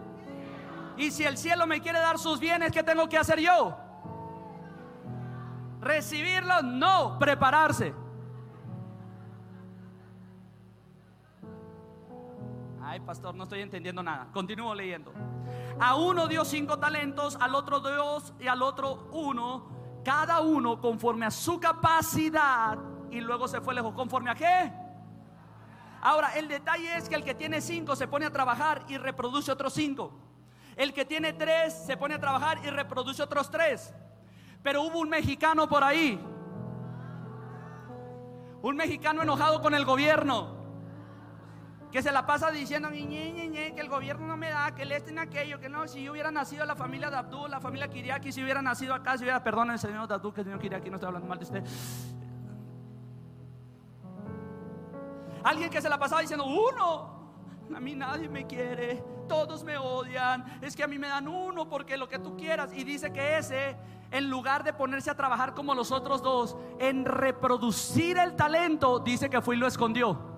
[0.97, 3.77] Y si el cielo me quiere dar sus bienes, ¿qué tengo que hacer yo?
[5.81, 6.63] ¿Recibirlos?
[6.65, 7.95] No, prepararse.
[12.83, 14.29] Ay, pastor, no estoy entendiendo nada.
[14.33, 15.13] Continúo leyendo.
[15.81, 21.25] A uno dio cinco talentos, al otro dos y al otro uno, cada uno conforme
[21.25, 22.77] a su capacidad.
[23.11, 23.95] Y luego se fue lejos.
[23.95, 24.82] ¿Conforme a qué?
[26.05, 29.53] Ahora, el detalle es que el que tiene cinco se pone a trabajar y reproduce
[29.53, 30.13] otros cinco.
[30.75, 33.95] El que tiene tres se pone a trabajar y reproduce otros tres.
[34.65, 36.21] Pero hubo un mexicano por ahí.
[38.63, 40.61] Un mexicano enojado con el gobierno.
[41.93, 45.61] Que se la pasa diciendo que el gobierno no me da, que le estén aquello,
[45.61, 48.61] que no, si yo hubiera nacido la familia de Abdul, la familia Kiriaki, si hubiera
[48.61, 51.09] nacido acá, si hubiera, perdón, el señor de Abdul, que el señor Kiriaki no estoy
[51.09, 51.63] hablando mal de usted.
[55.45, 57.23] Alguien que se la pasaba diciendo, uno,
[57.75, 61.69] a mí nadie me quiere, todos me odian, es que a mí me dan uno
[61.69, 62.73] porque lo que tú quieras.
[62.75, 63.77] Y dice que ese,
[64.11, 69.31] en lugar de ponerse a trabajar como los otros dos, en reproducir el talento, dice
[69.31, 70.33] que fue y lo escondió.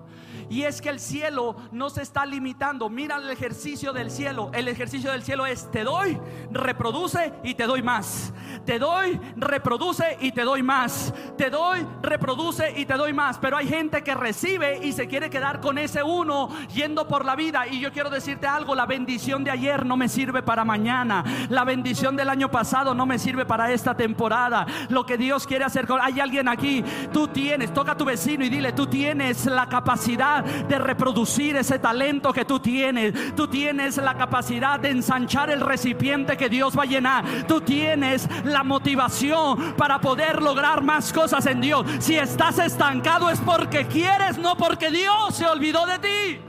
[0.49, 2.89] Y es que el cielo no se está limitando.
[2.89, 4.51] Mira el ejercicio del cielo.
[4.53, 6.19] El ejercicio del cielo es te doy,
[6.51, 8.33] reproduce y te doy más.
[8.65, 11.13] Te doy, reproduce y te doy más.
[11.37, 13.37] Te doy, reproduce y te doy más.
[13.39, 17.35] Pero hay gente que recibe y se quiere quedar con ese uno yendo por la
[17.35, 17.67] vida.
[17.67, 21.23] Y yo quiero decirte algo, la bendición de ayer no me sirve para mañana.
[21.49, 24.65] La bendición del año pasado no me sirve para esta temporada.
[24.89, 25.99] Lo que Dios quiere hacer con...
[26.01, 30.43] Hay alguien aquí, tú tienes, toca a tu vecino y dile, tú tienes la capacidad
[30.43, 33.35] de reproducir ese talento que tú tienes.
[33.35, 37.25] Tú tienes la capacidad de ensanchar el recipiente que Dios va a llenar.
[37.47, 41.24] Tú tienes la motivación para poder lograr más cosas
[41.61, 41.85] Dios.
[41.99, 46.41] Si estás estancado es porque quieres, no porque Dios se olvidó de ti.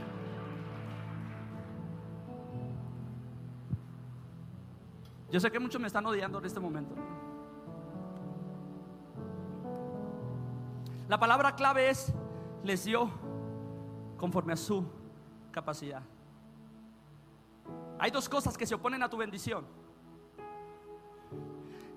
[5.31, 6.93] Yo sé que muchos me están odiando en este momento.
[11.09, 12.13] La palabra clave es,
[12.63, 13.09] les dio
[14.17, 14.85] conforme a su
[15.51, 16.01] capacidad.
[17.99, 19.65] Hay dos cosas que se oponen a tu bendición.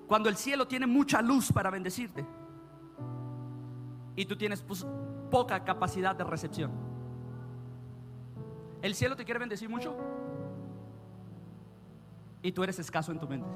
[0.08, 2.39] Cuando el cielo tiene mucha luz para bendecirte
[4.20, 4.86] y tú tienes pues,
[5.30, 6.70] poca capacidad de recepción.
[8.82, 9.96] ¿El cielo te quiere bendecir mucho?
[12.42, 13.48] Y tú eres escaso en tu mente.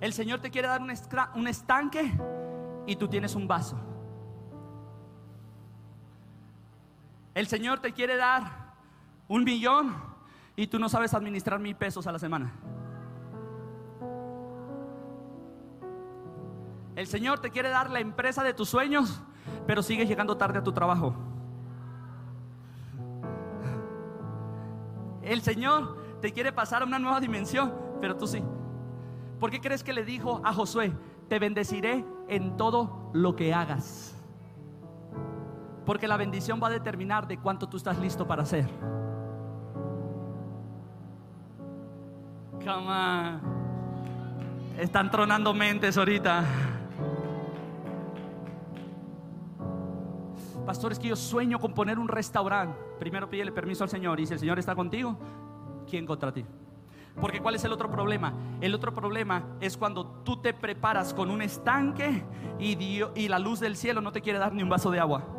[0.00, 0.92] El Señor te quiere dar un,
[1.36, 2.12] un estanque
[2.88, 3.78] y tú tienes un vaso.
[7.34, 8.74] El Señor te quiere dar
[9.28, 9.94] un millón
[10.56, 12.52] y tú no sabes administrar mil pesos a la semana.
[16.98, 19.22] El Señor te quiere dar la empresa de tus sueños,
[19.68, 21.14] pero sigues llegando tarde a tu trabajo.
[25.22, 28.42] El Señor te quiere pasar a una nueva dimensión, pero tú sí.
[29.38, 30.92] ¿Por qué crees que le dijo a Josué,
[31.28, 34.20] te bendeciré en todo lo que hagas?
[35.86, 38.68] Porque la bendición va a determinar de cuánto tú estás listo para hacer.
[42.64, 43.38] Come
[44.78, 46.44] Están tronando mentes ahorita.
[50.68, 52.78] Pastor, es que yo sueño con poner un restaurante.
[52.98, 55.16] Primero pídele permiso al Señor y si el Señor está contigo,
[55.88, 56.44] ¿quién contra ti?
[57.18, 58.34] Porque ¿cuál es el otro problema?
[58.60, 62.22] El otro problema es cuando tú te preparas con un estanque
[62.58, 62.76] y,
[63.14, 65.37] y la luz del cielo no te quiere dar ni un vaso de agua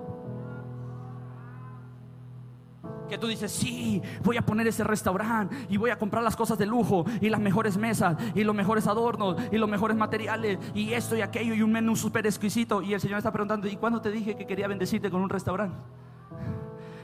[3.10, 6.58] que tú dices, sí, voy a poner ese restaurante y voy a comprar las cosas
[6.58, 10.94] de lujo y las mejores mesas y los mejores adornos y los mejores materiales y
[10.94, 12.82] esto y aquello y un menú súper exquisito.
[12.82, 15.78] Y el Señor está preguntando, ¿y cuándo te dije que quería bendecirte con un restaurante?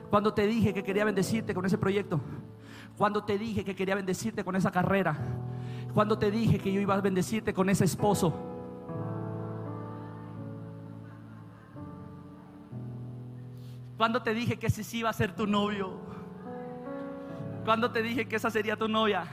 [0.10, 2.22] ¿Cuándo te dije que quería bendecirte con ese proyecto?
[2.98, 5.18] ¿Cuándo te dije que quería bendecirte con esa carrera?
[5.94, 8.55] ¿Cuándo te dije que yo iba a bendecirte con ese esposo?
[13.98, 16.00] Cuando te dije que ese sí iba a ser tu novio?
[17.64, 19.26] Cuando te dije que esa sería tu novia?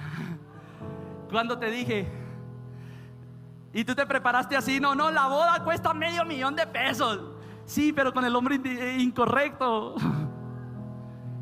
[1.31, 2.09] Cuando te dije?
[3.73, 7.21] Y tú te preparaste así, no, no, la boda cuesta medio millón de pesos.
[7.65, 8.57] Sí, pero con el hombre
[8.99, 9.95] incorrecto.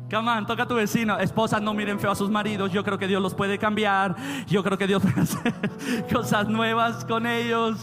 [0.09, 1.17] Come on, toca a tu vecino.
[1.19, 2.71] Esposas no miren feo a sus maridos.
[2.71, 4.15] Yo creo que Dios los puede cambiar.
[4.45, 5.53] Yo creo que Dios puede hacer
[6.11, 7.77] cosas nuevas con ellos.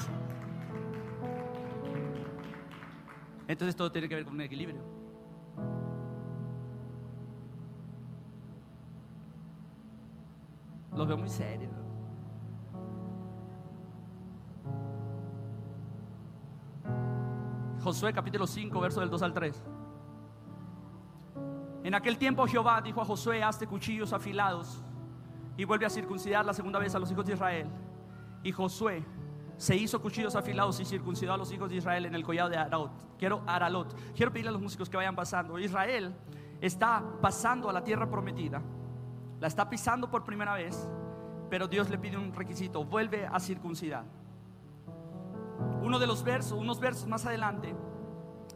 [3.46, 4.97] Entonces todo tiene que ver con un equilibrio.
[10.98, 11.68] Lo veo muy serio.
[17.80, 19.62] Josué capítulo 5, verso del 2 al 3.
[21.84, 24.82] En aquel tiempo Jehová dijo a Josué, hazte cuchillos afilados
[25.56, 27.68] y vuelve a circuncidar la segunda vez a los hijos de Israel.
[28.42, 29.04] Y Josué
[29.56, 32.56] se hizo cuchillos afilados y circuncidó a los hijos de Israel en el collado de
[32.56, 32.90] Aralot.
[33.16, 33.94] Quiero Aralot.
[34.16, 35.60] Quiero pedirle a los músicos que vayan pasando.
[35.60, 36.12] Israel
[36.60, 38.60] está pasando a la tierra prometida
[39.40, 40.90] la está pisando por primera vez,
[41.50, 44.04] pero Dios le pide un requisito, vuelve a circuncidar.
[45.82, 47.74] Uno de los versos, unos versos más adelante,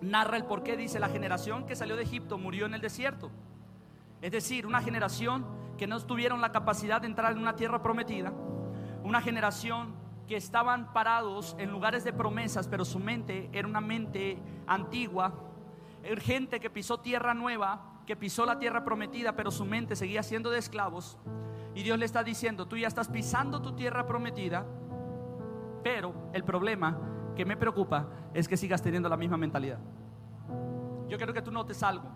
[0.00, 3.30] narra el por qué dice, la generación que salió de Egipto murió en el desierto.
[4.20, 5.46] Es decir, una generación
[5.78, 8.32] que no tuvieron la capacidad de entrar en una tierra prometida,
[9.02, 9.94] una generación
[10.26, 15.32] que estaban parados en lugares de promesas, pero su mente era una mente antigua,
[16.20, 20.58] gente que pisó tierra nueva, pisó la tierra prometida, pero su mente seguía siendo de
[20.58, 21.18] esclavos.
[21.74, 24.66] Y Dios le está diciendo, tú ya estás pisando tu tierra prometida,
[25.82, 26.98] pero el problema
[27.34, 29.78] que me preocupa es que sigas teniendo la misma mentalidad.
[31.08, 32.08] Yo quiero que tú notes algo.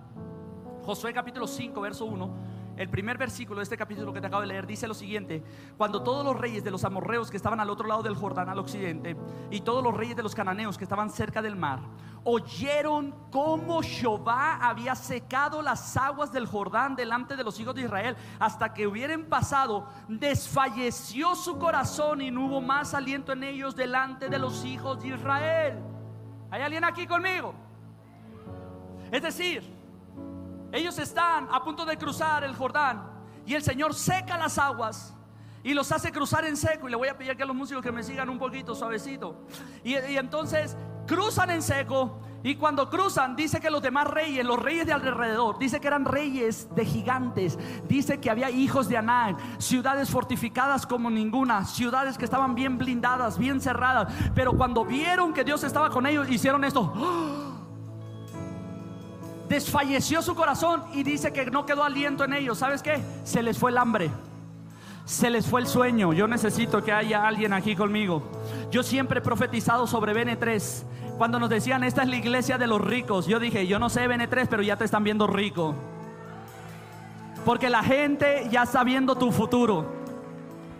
[0.82, 4.48] Josué capítulo 5, verso 1 el primer versículo de este capítulo que te acabo de
[4.48, 5.42] leer dice lo siguiente,
[5.76, 8.58] cuando todos los reyes de los amorreos que estaban al otro lado del Jordán, al
[8.58, 9.16] occidente,
[9.50, 11.80] y todos los reyes de los cananeos que estaban cerca del mar,
[12.24, 18.16] oyeron cómo Jehová había secado las aguas del Jordán delante de los hijos de Israel
[18.38, 24.28] hasta que hubieran pasado, desfalleció su corazón y no hubo más aliento en ellos delante
[24.28, 25.78] de los hijos de Israel.
[26.50, 27.54] ¿Hay alguien aquí conmigo?
[29.10, 29.75] Es decir,
[30.76, 33.02] ellos están a punto de cruzar el Jordán
[33.46, 35.14] y el Señor seca las aguas
[35.66, 36.86] y los hace cruzar en seco.
[36.86, 39.46] Y le voy a pedir que a los músicos que me sigan un poquito suavecito.
[39.83, 40.77] Y, entonces
[41.08, 42.20] cruzan en seco.
[42.44, 46.04] Y cuando cruzan, dice que los demás reyes, los reyes de alrededor, dice que eran
[46.04, 47.58] reyes de gigantes.
[47.88, 53.37] Dice que había hijos de Anak, ciudades fortificadas como ninguna, ciudades que estaban bien blindadas,
[53.37, 54.12] bien cerradas.
[54.37, 56.92] Pero cuando vieron que Dios estaba con ellos, hicieron esto.
[56.96, 57.46] ¡Oh!
[59.49, 62.59] Desfalleció su corazón y dice que no quedó aliento en ellos.
[62.59, 63.01] ¿Sabes qué?
[63.25, 64.11] Se les fue el hambre.
[65.05, 66.13] Se les fue el sueño.
[66.13, 68.23] Yo necesito que haya alguien aquí conmigo.
[68.71, 70.85] Yo siempre he profetizado sobre BN3.
[71.17, 74.07] Cuando nos decían, esta es la iglesia de los ricos, yo dije, yo no sé
[74.07, 75.75] BN3, pero ya te están viendo rico.
[77.44, 79.87] Porque la gente ya está viendo tu futuro.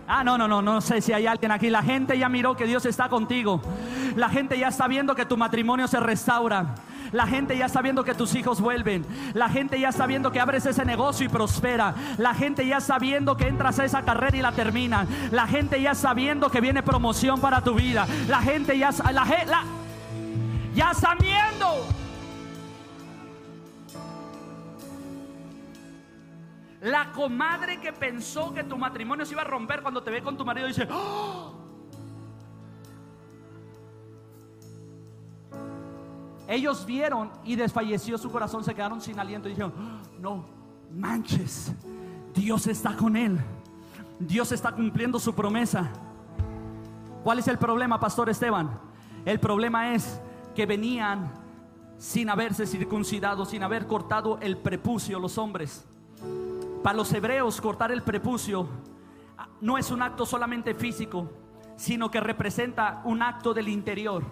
[0.09, 1.71] Ah, no, no, no, no sé si hay alguien aquí.
[1.71, 3.61] La gente ya miró que Dios está contigo.
[4.15, 6.75] La gente ya está viendo que tu matrimonio se restaura.
[7.13, 9.05] La gente ya está viendo que tus hijos vuelven.
[9.35, 11.95] La gente ya está viendo que abres ese negocio y prospera.
[12.19, 15.09] La gente ya está viendo que entras a esa carrera y la terminas.
[15.31, 18.07] La gente ya está viendo que viene promoción para tu vida.
[18.29, 19.65] La gente ya, la, la,
[20.75, 21.87] ya está viendo.
[26.83, 30.37] La comadre que pensó que tu matrimonio se iba a romper cuando te ve con
[30.37, 31.46] tu marido dice, ¡Oh!
[36.49, 40.21] Ellos vieron y desfalleció su corazón, se quedaron sin aliento y dijeron, ¡Oh!
[40.21, 40.45] no,
[40.95, 41.73] manches,
[42.35, 43.39] Dios está con él,
[44.19, 45.91] Dios está cumpliendo su promesa.
[47.25, 48.79] ¿Cuál es el problema, Pastor Esteban?
[49.25, 50.21] El problema es
[50.55, 51.33] que venían
[51.99, 55.85] sin haberse circuncidado, sin haber cortado el prepucio los hombres.
[56.83, 58.69] Para los hebreos cortar el prepucio
[59.37, 61.29] ah, no es un acto solamente físico,
[61.77, 64.23] sino que representa un acto del interior.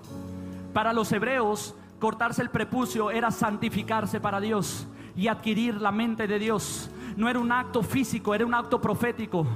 [0.73, 1.75] Para los hebreos
[2.05, 4.87] cortarse el prepucio era santificarse para Dios
[5.17, 6.91] y adquirir la mente de Dios.
[7.17, 9.47] No era un acto físico, era un acto profético.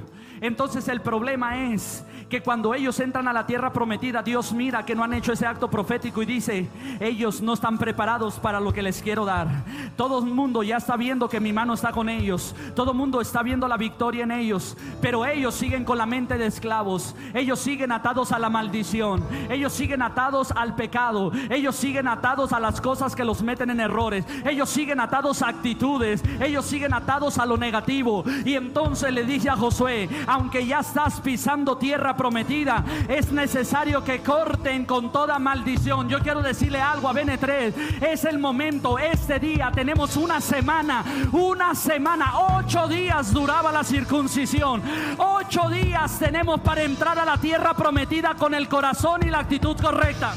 [0.41, 4.95] Entonces el problema es que cuando ellos entran a la tierra prometida, Dios mira que
[4.95, 6.69] no han hecho ese acto profético y dice,
[6.99, 9.47] ellos no están preparados para lo que les quiero dar.
[9.95, 12.55] Todo el mundo ya está viendo que mi mano está con ellos.
[12.75, 14.77] Todo el mundo está viendo la victoria en ellos.
[15.01, 17.15] Pero ellos siguen con la mente de esclavos.
[17.33, 19.23] Ellos siguen atados a la maldición.
[19.49, 21.31] Ellos siguen atados al pecado.
[21.49, 24.25] Ellos siguen atados a las cosas que los meten en errores.
[24.45, 26.23] Ellos siguen atados a actitudes.
[26.39, 28.23] Ellos siguen atados a lo negativo.
[28.45, 34.21] Y entonces le dice a Josué, aunque ya estás pisando tierra prometida, es necesario que
[34.21, 36.07] corten con toda maldición.
[36.07, 41.73] Yo quiero decirle algo a BN3, es el momento, este día tenemos una semana, una
[41.73, 44.83] semana, ocho días duraba la circuncisión,
[45.17, 49.75] ocho días tenemos para entrar a la tierra prometida con el corazón y la actitud
[49.81, 50.35] correcta.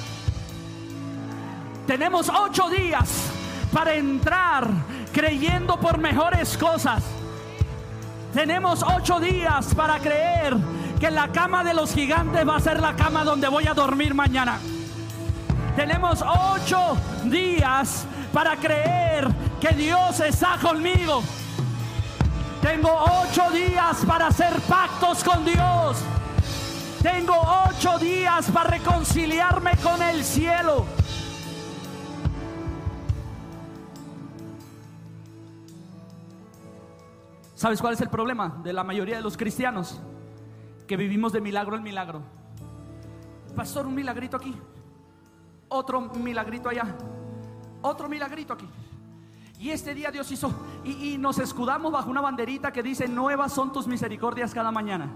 [1.86, 3.30] Tenemos ocho días
[3.70, 4.68] para entrar
[5.12, 7.21] creyendo por mejores cosas.
[8.32, 10.56] Tenemos ocho días para creer
[10.98, 14.14] que la cama de los gigantes va a ser la cama donde voy a dormir
[14.14, 14.58] mañana.
[15.76, 19.28] Tenemos ocho días para creer
[19.60, 21.22] que Dios está conmigo.
[22.62, 25.98] Tengo ocho días para hacer pactos con Dios.
[27.02, 27.34] Tengo
[27.68, 30.86] ocho días para reconciliarme con el cielo.
[37.62, 40.00] ¿Sabes cuál es el problema de la mayoría de los cristianos?
[40.88, 42.20] Que vivimos de milagro en milagro.
[43.54, 44.52] Pastor, un milagrito aquí.
[45.68, 46.92] Otro milagrito allá.
[47.80, 48.68] Otro milagrito aquí.
[49.60, 50.52] Y este día Dios hizo,
[50.82, 55.12] y, y nos escudamos bajo una banderita que dice, nuevas son tus misericordias cada mañana.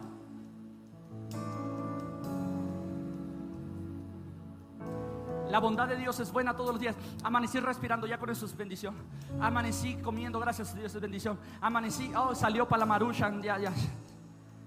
[5.50, 6.96] La bondad de Dios es buena todos los días.
[7.22, 8.94] Amanecí respirando, ya con eso es bendición.
[9.40, 11.38] Amanecí comiendo, gracias a Dios es bendición.
[11.60, 13.72] Amanecí, oh, salió para la maruchan, ya, ya.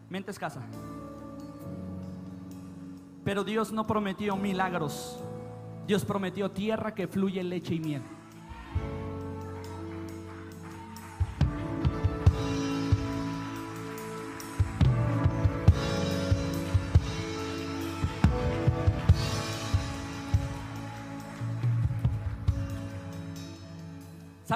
[0.10, 0.62] Mente escasa.
[3.24, 5.20] Pero Dios no prometió milagros.
[5.86, 8.02] Dios prometió tierra que fluye leche y miel.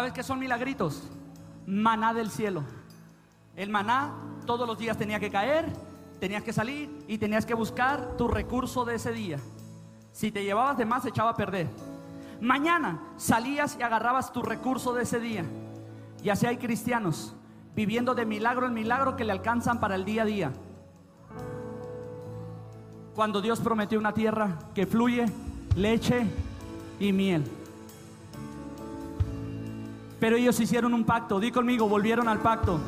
[0.03, 1.01] ¿Sabes qué son milagritos?
[1.65, 2.65] Maná del cielo.
[3.55, 4.13] El maná
[4.45, 5.71] todos los días tenía que caer,
[6.19, 9.39] tenías que salir y tenías que buscar tu recurso de ese día.
[10.11, 11.69] Si te llevabas de más, se echaba a perder.
[12.41, 15.45] Mañana salías y agarrabas tu recurso de ese día.
[16.21, 17.33] Y así hay cristianos
[17.73, 20.51] viviendo de milagro en milagro que le alcanzan para el día a día.
[23.15, 25.27] Cuando Dios prometió una tierra que fluye
[25.77, 26.27] leche
[26.99, 27.49] y miel.
[30.23, 31.37] Pero ellos hicieron un pacto.
[31.37, 32.79] Di conmigo, volvieron al pacto.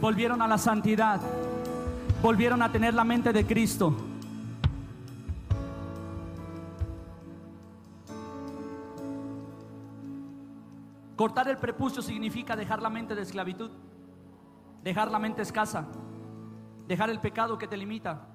[0.00, 1.20] Volvieron a la santidad.
[2.22, 3.92] Volvieron a tener la mente de Cristo.
[11.16, 13.72] Cortar el prepucio significa dejar la mente de esclavitud,
[14.84, 15.88] dejar la mente escasa,
[16.86, 18.28] dejar el pecado que te limita,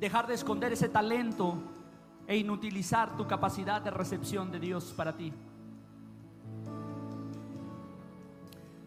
[0.00, 1.56] dejar de esconder ese talento
[2.26, 5.32] e inutilizar tu capacidad de recepción de Dios para ti.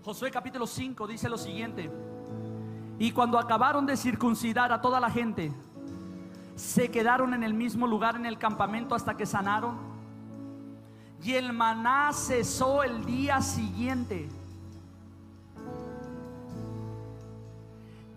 [0.06, 1.90] Josué capítulo 5 dice lo siguiente.
[3.00, 5.52] Y cuando acabaron de circuncidar a toda la gente,
[6.56, 9.80] se quedaron en el mismo lugar en el campamento hasta que sanaron.
[11.24, 14.30] Y el maná cesó el día siguiente.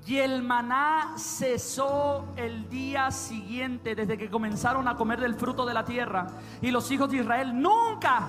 [0.05, 5.72] Y el maná cesó el día siguiente desde que comenzaron a comer del fruto de
[5.72, 6.26] la tierra.
[6.61, 8.28] Y los hijos de Israel nunca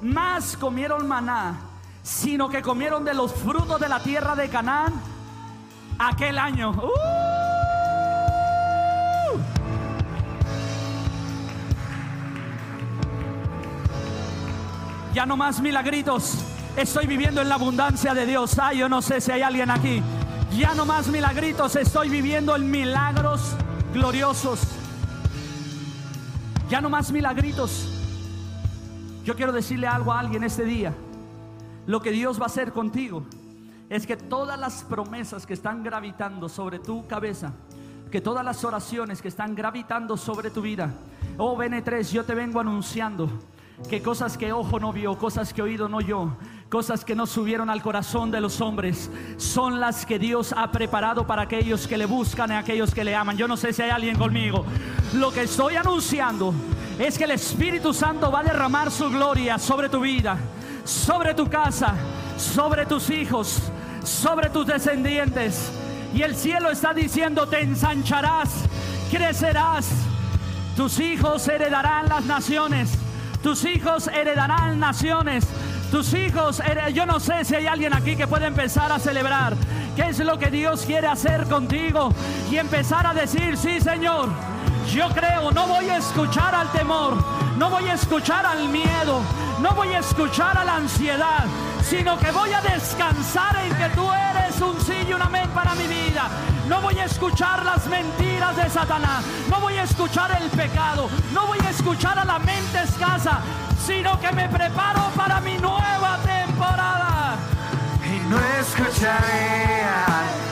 [0.00, 1.73] más comieron maná,
[2.04, 4.92] sino que comieron de los frutos de la tierra de Canaán
[5.98, 6.70] aquel año.
[6.70, 7.14] ¡Uh!
[15.14, 16.44] Ya no más milagritos.
[16.76, 18.58] Estoy viviendo en la abundancia de Dios.
[18.58, 20.02] Ay, yo no sé si hay alguien aquí.
[20.58, 21.74] Ya no más milagritos.
[21.76, 23.56] Estoy viviendo en milagros
[23.94, 24.60] gloriosos.
[26.68, 27.88] Ya no más milagritos.
[29.24, 30.92] Yo quiero decirle algo a alguien este día.
[31.86, 33.24] Lo que Dios va a hacer contigo
[33.90, 37.52] es que todas las promesas que están gravitando sobre tu cabeza,
[38.10, 40.94] que todas las oraciones que están gravitando sobre tu vida,
[41.36, 43.28] oh BN3, yo te vengo anunciando
[43.88, 46.36] que cosas que ojo no vio, cosas que oído no yo,
[46.68, 51.26] cosas que no subieron al corazón de los hombres, son las que Dios ha preparado
[51.26, 53.36] para aquellos que le buscan y aquellos que le aman.
[53.36, 54.64] Yo no sé si hay alguien conmigo.
[55.14, 56.54] Lo que estoy anunciando
[56.98, 60.38] es que el Espíritu Santo va a derramar su gloria sobre tu vida,
[60.84, 61.94] sobre tu casa,
[62.36, 63.62] sobre tus hijos,
[64.04, 65.72] sobre tus descendientes.
[66.14, 68.50] Y el cielo está diciendo, te ensancharás,
[69.10, 69.88] crecerás,
[70.76, 72.98] tus hijos heredarán las naciones
[73.44, 75.44] tus hijos heredarán naciones.
[75.90, 76.62] Tus hijos,
[76.94, 79.54] yo no sé si hay alguien aquí que puede empezar a celebrar
[79.94, 82.10] qué es lo que Dios quiere hacer contigo
[82.50, 84.30] y empezar a decir, sí Señor,
[84.90, 87.22] yo creo, no voy a escuchar al temor,
[87.58, 89.20] no voy a escuchar al miedo,
[89.64, 91.46] no voy a escuchar a la ansiedad,
[91.82, 95.74] sino que voy a descansar en que tú eres un sí y un amén para
[95.74, 96.28] mi vida.
[96.68, 99.24] No voy a escuchar las mentiras de Satanás.
[99.48, 101.08] No voy a escuchar el pecado.
[101.32, 103.40] No voy a escuchar a la mente escasa,
[103.86, 107.38] sino que me preparo para mi nueva temporada.
[108.04, 110.43] Y no escucharé al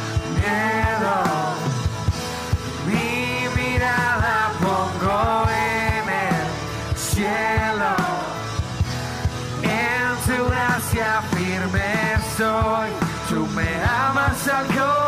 [14.43, 15.02] amas al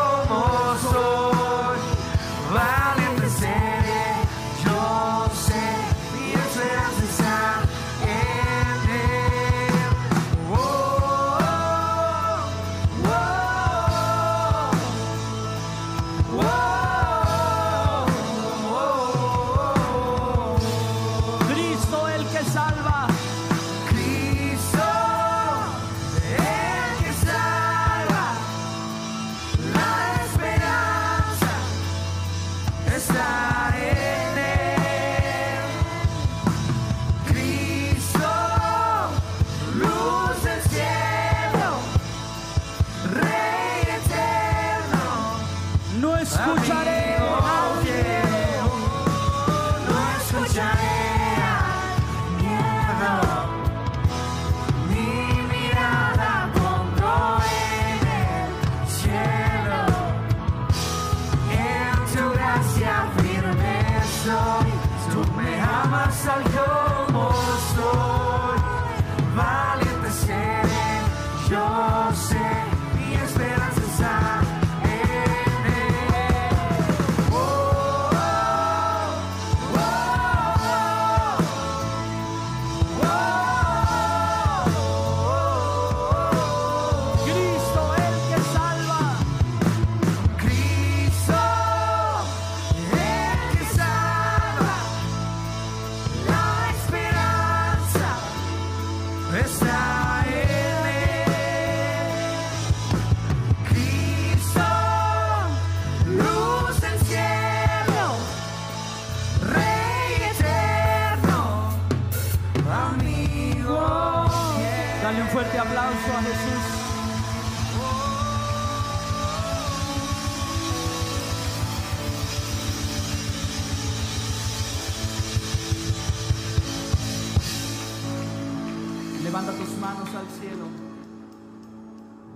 [129.34, 130.66] Levanta tus manos al cielo.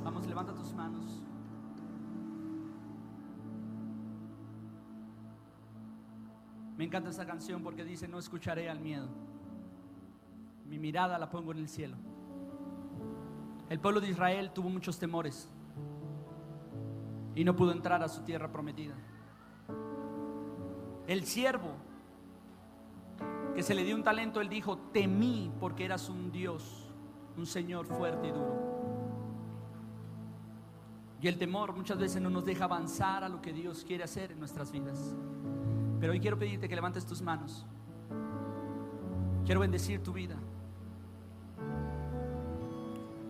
[0.02, 1.22] Vamos, levanta tus manos.
[6.76, 9.06] Me encanta esta canción porque dice, no escucharé al miedo.
[10.66, 11.96] Mi mirada la pongo en el cielo.
[13.68, 15.48] El pueblo de Israel tuvo muchos temores
[17.36, 18.96] y no pudo entrar a su tierra prometida.
[21.06, 21.76] El siervo
[23.54, 26.87] que se le dio un talento, él dijo, temí porque eras un Dios,
[27.38, 28.68] un Señor fuerte y duro.
[31.20, 34.32] Y el temor muchas veces no nos deja avanzar a lo que Dios quiere hacer
[34.32, 35.14] en nuestras vidas.
[36.00, 37.66] Pero hoy quiero pedirte que levantes tus manos.
[39.44, 40.36] Quiero bendecir tu vida.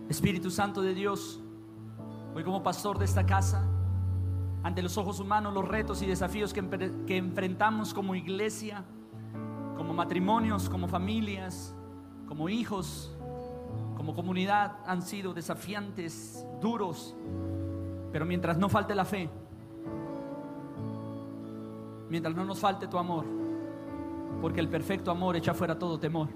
[0.07, 1.39] Espíritu Santo de Dios,
[2.35, 3.63] hoy como pastor de esta casa,
[4.63, 6.59] ante los ojos humanos, los retos y desafíos que,
[7.15, 8.83] enfrentamos como iglesia,
[9.77, 11.73] como matrimonios, como familias,
[12.27, 13.15] como hijos,
[13.99, 17.17] como comunidad, han sido desafiantes, duros,
[18.13, 19.29] pero mientras no falte la fe,
[22.09, 23.25] mientras no nos falte tu amor,
[24.41, 26.29] porque el perfecto amor echa fuera todo temor.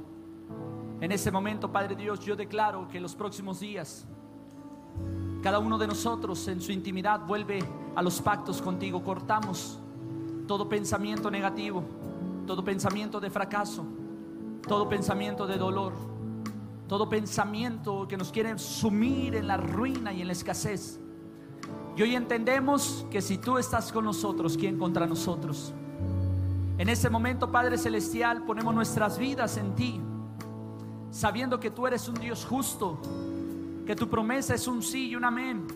[0.99, 4.05] En ese momento, Padre Dios, yo declaro que los próximos días,
[5.41, 7.59] cada uno de nosotros en su intimidad vuelve
[7.95, 9.01] a los pactos contigo.
[9.01, 9.79] Cortamos
[10.49, 11.81] todo pensamiento negativo,
[12.45, 13.85] todo pensamiento de fracaso,
[14.67, 16.12] todo pensamiento de dolor,
[16.87, 20.99] todo pensamiento que nos quiere sumir en la ruina y en la escasez.
[21.95, 25.73] Y hoy entendemos que si tú estás con nosotros, ¿quién contra nosotros?
[26.77, 30.01] En ese momento, Padre Celestial, ponemos nuestras vidas en ti
[31.13, 32.99] sabiendo que tú eres un Dios justo,
[33.85, 35.67] que tu promesa es un sí y un amén,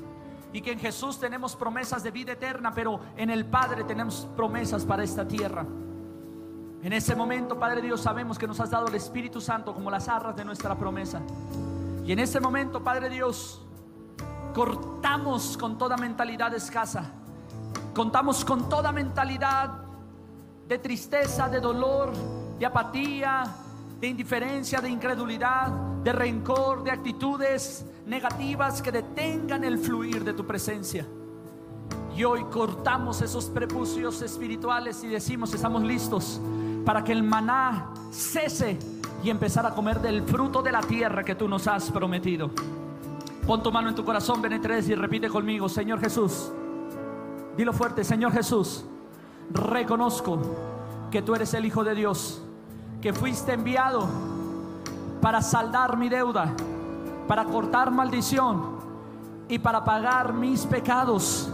[0.52, 4.84] y que en Jesús tenemos promesas de vida eterna, pero en el Padre tenemos promesas
[4.84, 5.66] para esta tierra.
[6.84, 10.08] En ese momento, Padre Dios, sabemos que nos has dado el Espíritu Santo como las
[10.08, 11.22] arras de nuestra promesa.
[12.06, 13.62] Y en ese momento, Padre Dios,
[14.54, 17.12] cortamos con toda mentalidad escasa,
[17.96, 19.72] contamos con toda mentalidad
[20.68, 22.14] de tristeza, de dolor,
[22.60, 23.44] de apatía,
[24.00, 25.70] de indiferencia, de incredulidad,
[26.04, 31.06] de rencor, de actitudes negativas que detengan el fluir de tu presencia.
[32.16, 36.40] Y hoy cortamos esos prepucios espirituales y decimos, estamos listos
[36.88, 38.80] para que el maná cese
[39.22, 42.50] y empezar a comer del fruto de la tierra que tú nos has prometido.
[43.46, 46.50] Pon tu mano en tu corazón, tres y repite conmigo, Señor Jesús.
[47.58, 48.86] Dilo fuerte, Señor Jesús.
[49.52, 50.40] Reconozco
[51.12, 52.42] que tú eres el Hijo de Dios
[53.02, 54.08] que fuiste enviado
[55.20, 56.54] para saldar mi deuda,
[57.28, 58.78] para cortar maldición
[59.50, 61.50] y para pagar mis pecados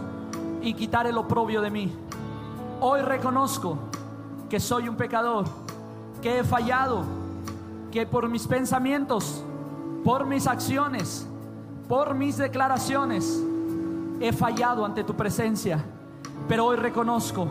[0.61, 1.91] y quitar el oprobio de mí.
[2.81, 3.79] Hoy reconozco
[4.53, 5.45] que soy un pecador,
[6.21, 7.03] que he fallado,
[7.91, 9.43] que por mis pensamientos,
[10.03, 11.25] por mis acciones,
[11.89, 13.43] por mis declaraciones,
[14.19, 15.83] he fallado ante tu presencia.
[16.47, 17.47] Pero hoy reconozco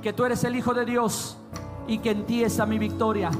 [0.00, 1.36] que tú eres el Hijo de Dios
[1.88, 3.32] y que en ti está mi victoria.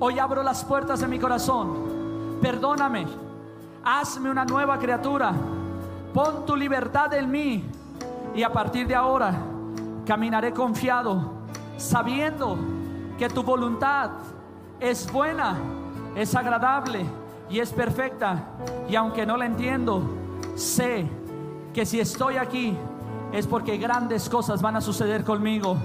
[0.00, 2.38] Hoy abro las puertas de mi corazón.
[2.40, 3.04] Perdóname.
[3.84, 5.34] Hazme una nueva criatura.
[6.14, 7.64] Pon tu libertad en mí.
[8.34, 9.36] Y a partir de ahora
[10.06, 11.43] caminaré confiado,
[11.76, 12.56] sabiendo
[13.18, 14.10] que tu voluntad
[14.80, 15.56] es buena,
[16.14, 17.04] es agradable
[17.48, 18.44] y es perfecta.
[18.88, 20.02] Y aunque no la entiendo,
[20.54, 21.06] sé
[21.72, 22.76] que si estoy aquí
[23.32, 25.76] es porque grandes cosas van a suceder conmigo.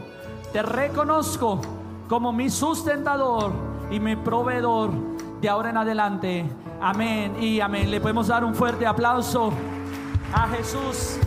[0.53, 1.61] Te reconozco
[2.07, 3.51] como mi sustentador
[3.91, 4.91] y mi proveedor
[5.41, 6.45] de ahora en adelante.
[6.81, 7.89] Amén y amén.
[7.89, 9.51] Le podemos dar un fuerte aplauso
[10.33, 11.19] a Jesús.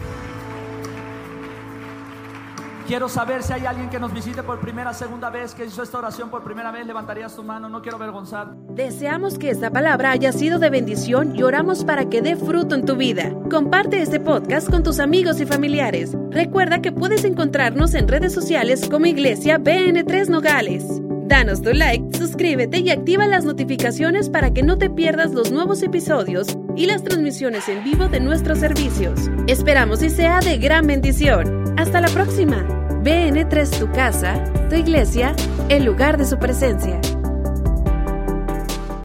[2.92, 5.96] Quiero saber si hay alguien que nos visite por primera, segunda vez, que hizo esta
[5.96, 6.86] oración por primera vez.
[6.86, 8.54] Levantarías tu mano, no quiero avergonzar.
[8.68, 12.84] Deseamos que esta palabra haya sido de bendición y oramos para que dé fruto en
[12.84, 13.34] tu vida.
[13.50, 16.14] Comparte este podcast con tus amigos y familiares.
[16.30, 20.84] Recuerda que puedes encontrarnos en redes sociales como Iglesia BN3 Nogales.
[21.24, 25.82] Danos tu like, suscríbete y activa las notificaciones para que no te pierdas los nuevos
[25.82, 29.30] episodios y las transmisiones en vivo de nuestros servicios.
[29.46, 31.72] Esperamos y sea de gran bendición.
[31.78, 32.81] Hasta la próxima.
[33.02, 35.34] BN3 tu casa, tu iglesia,
[35.68, 37.00] el lugar de su presencia.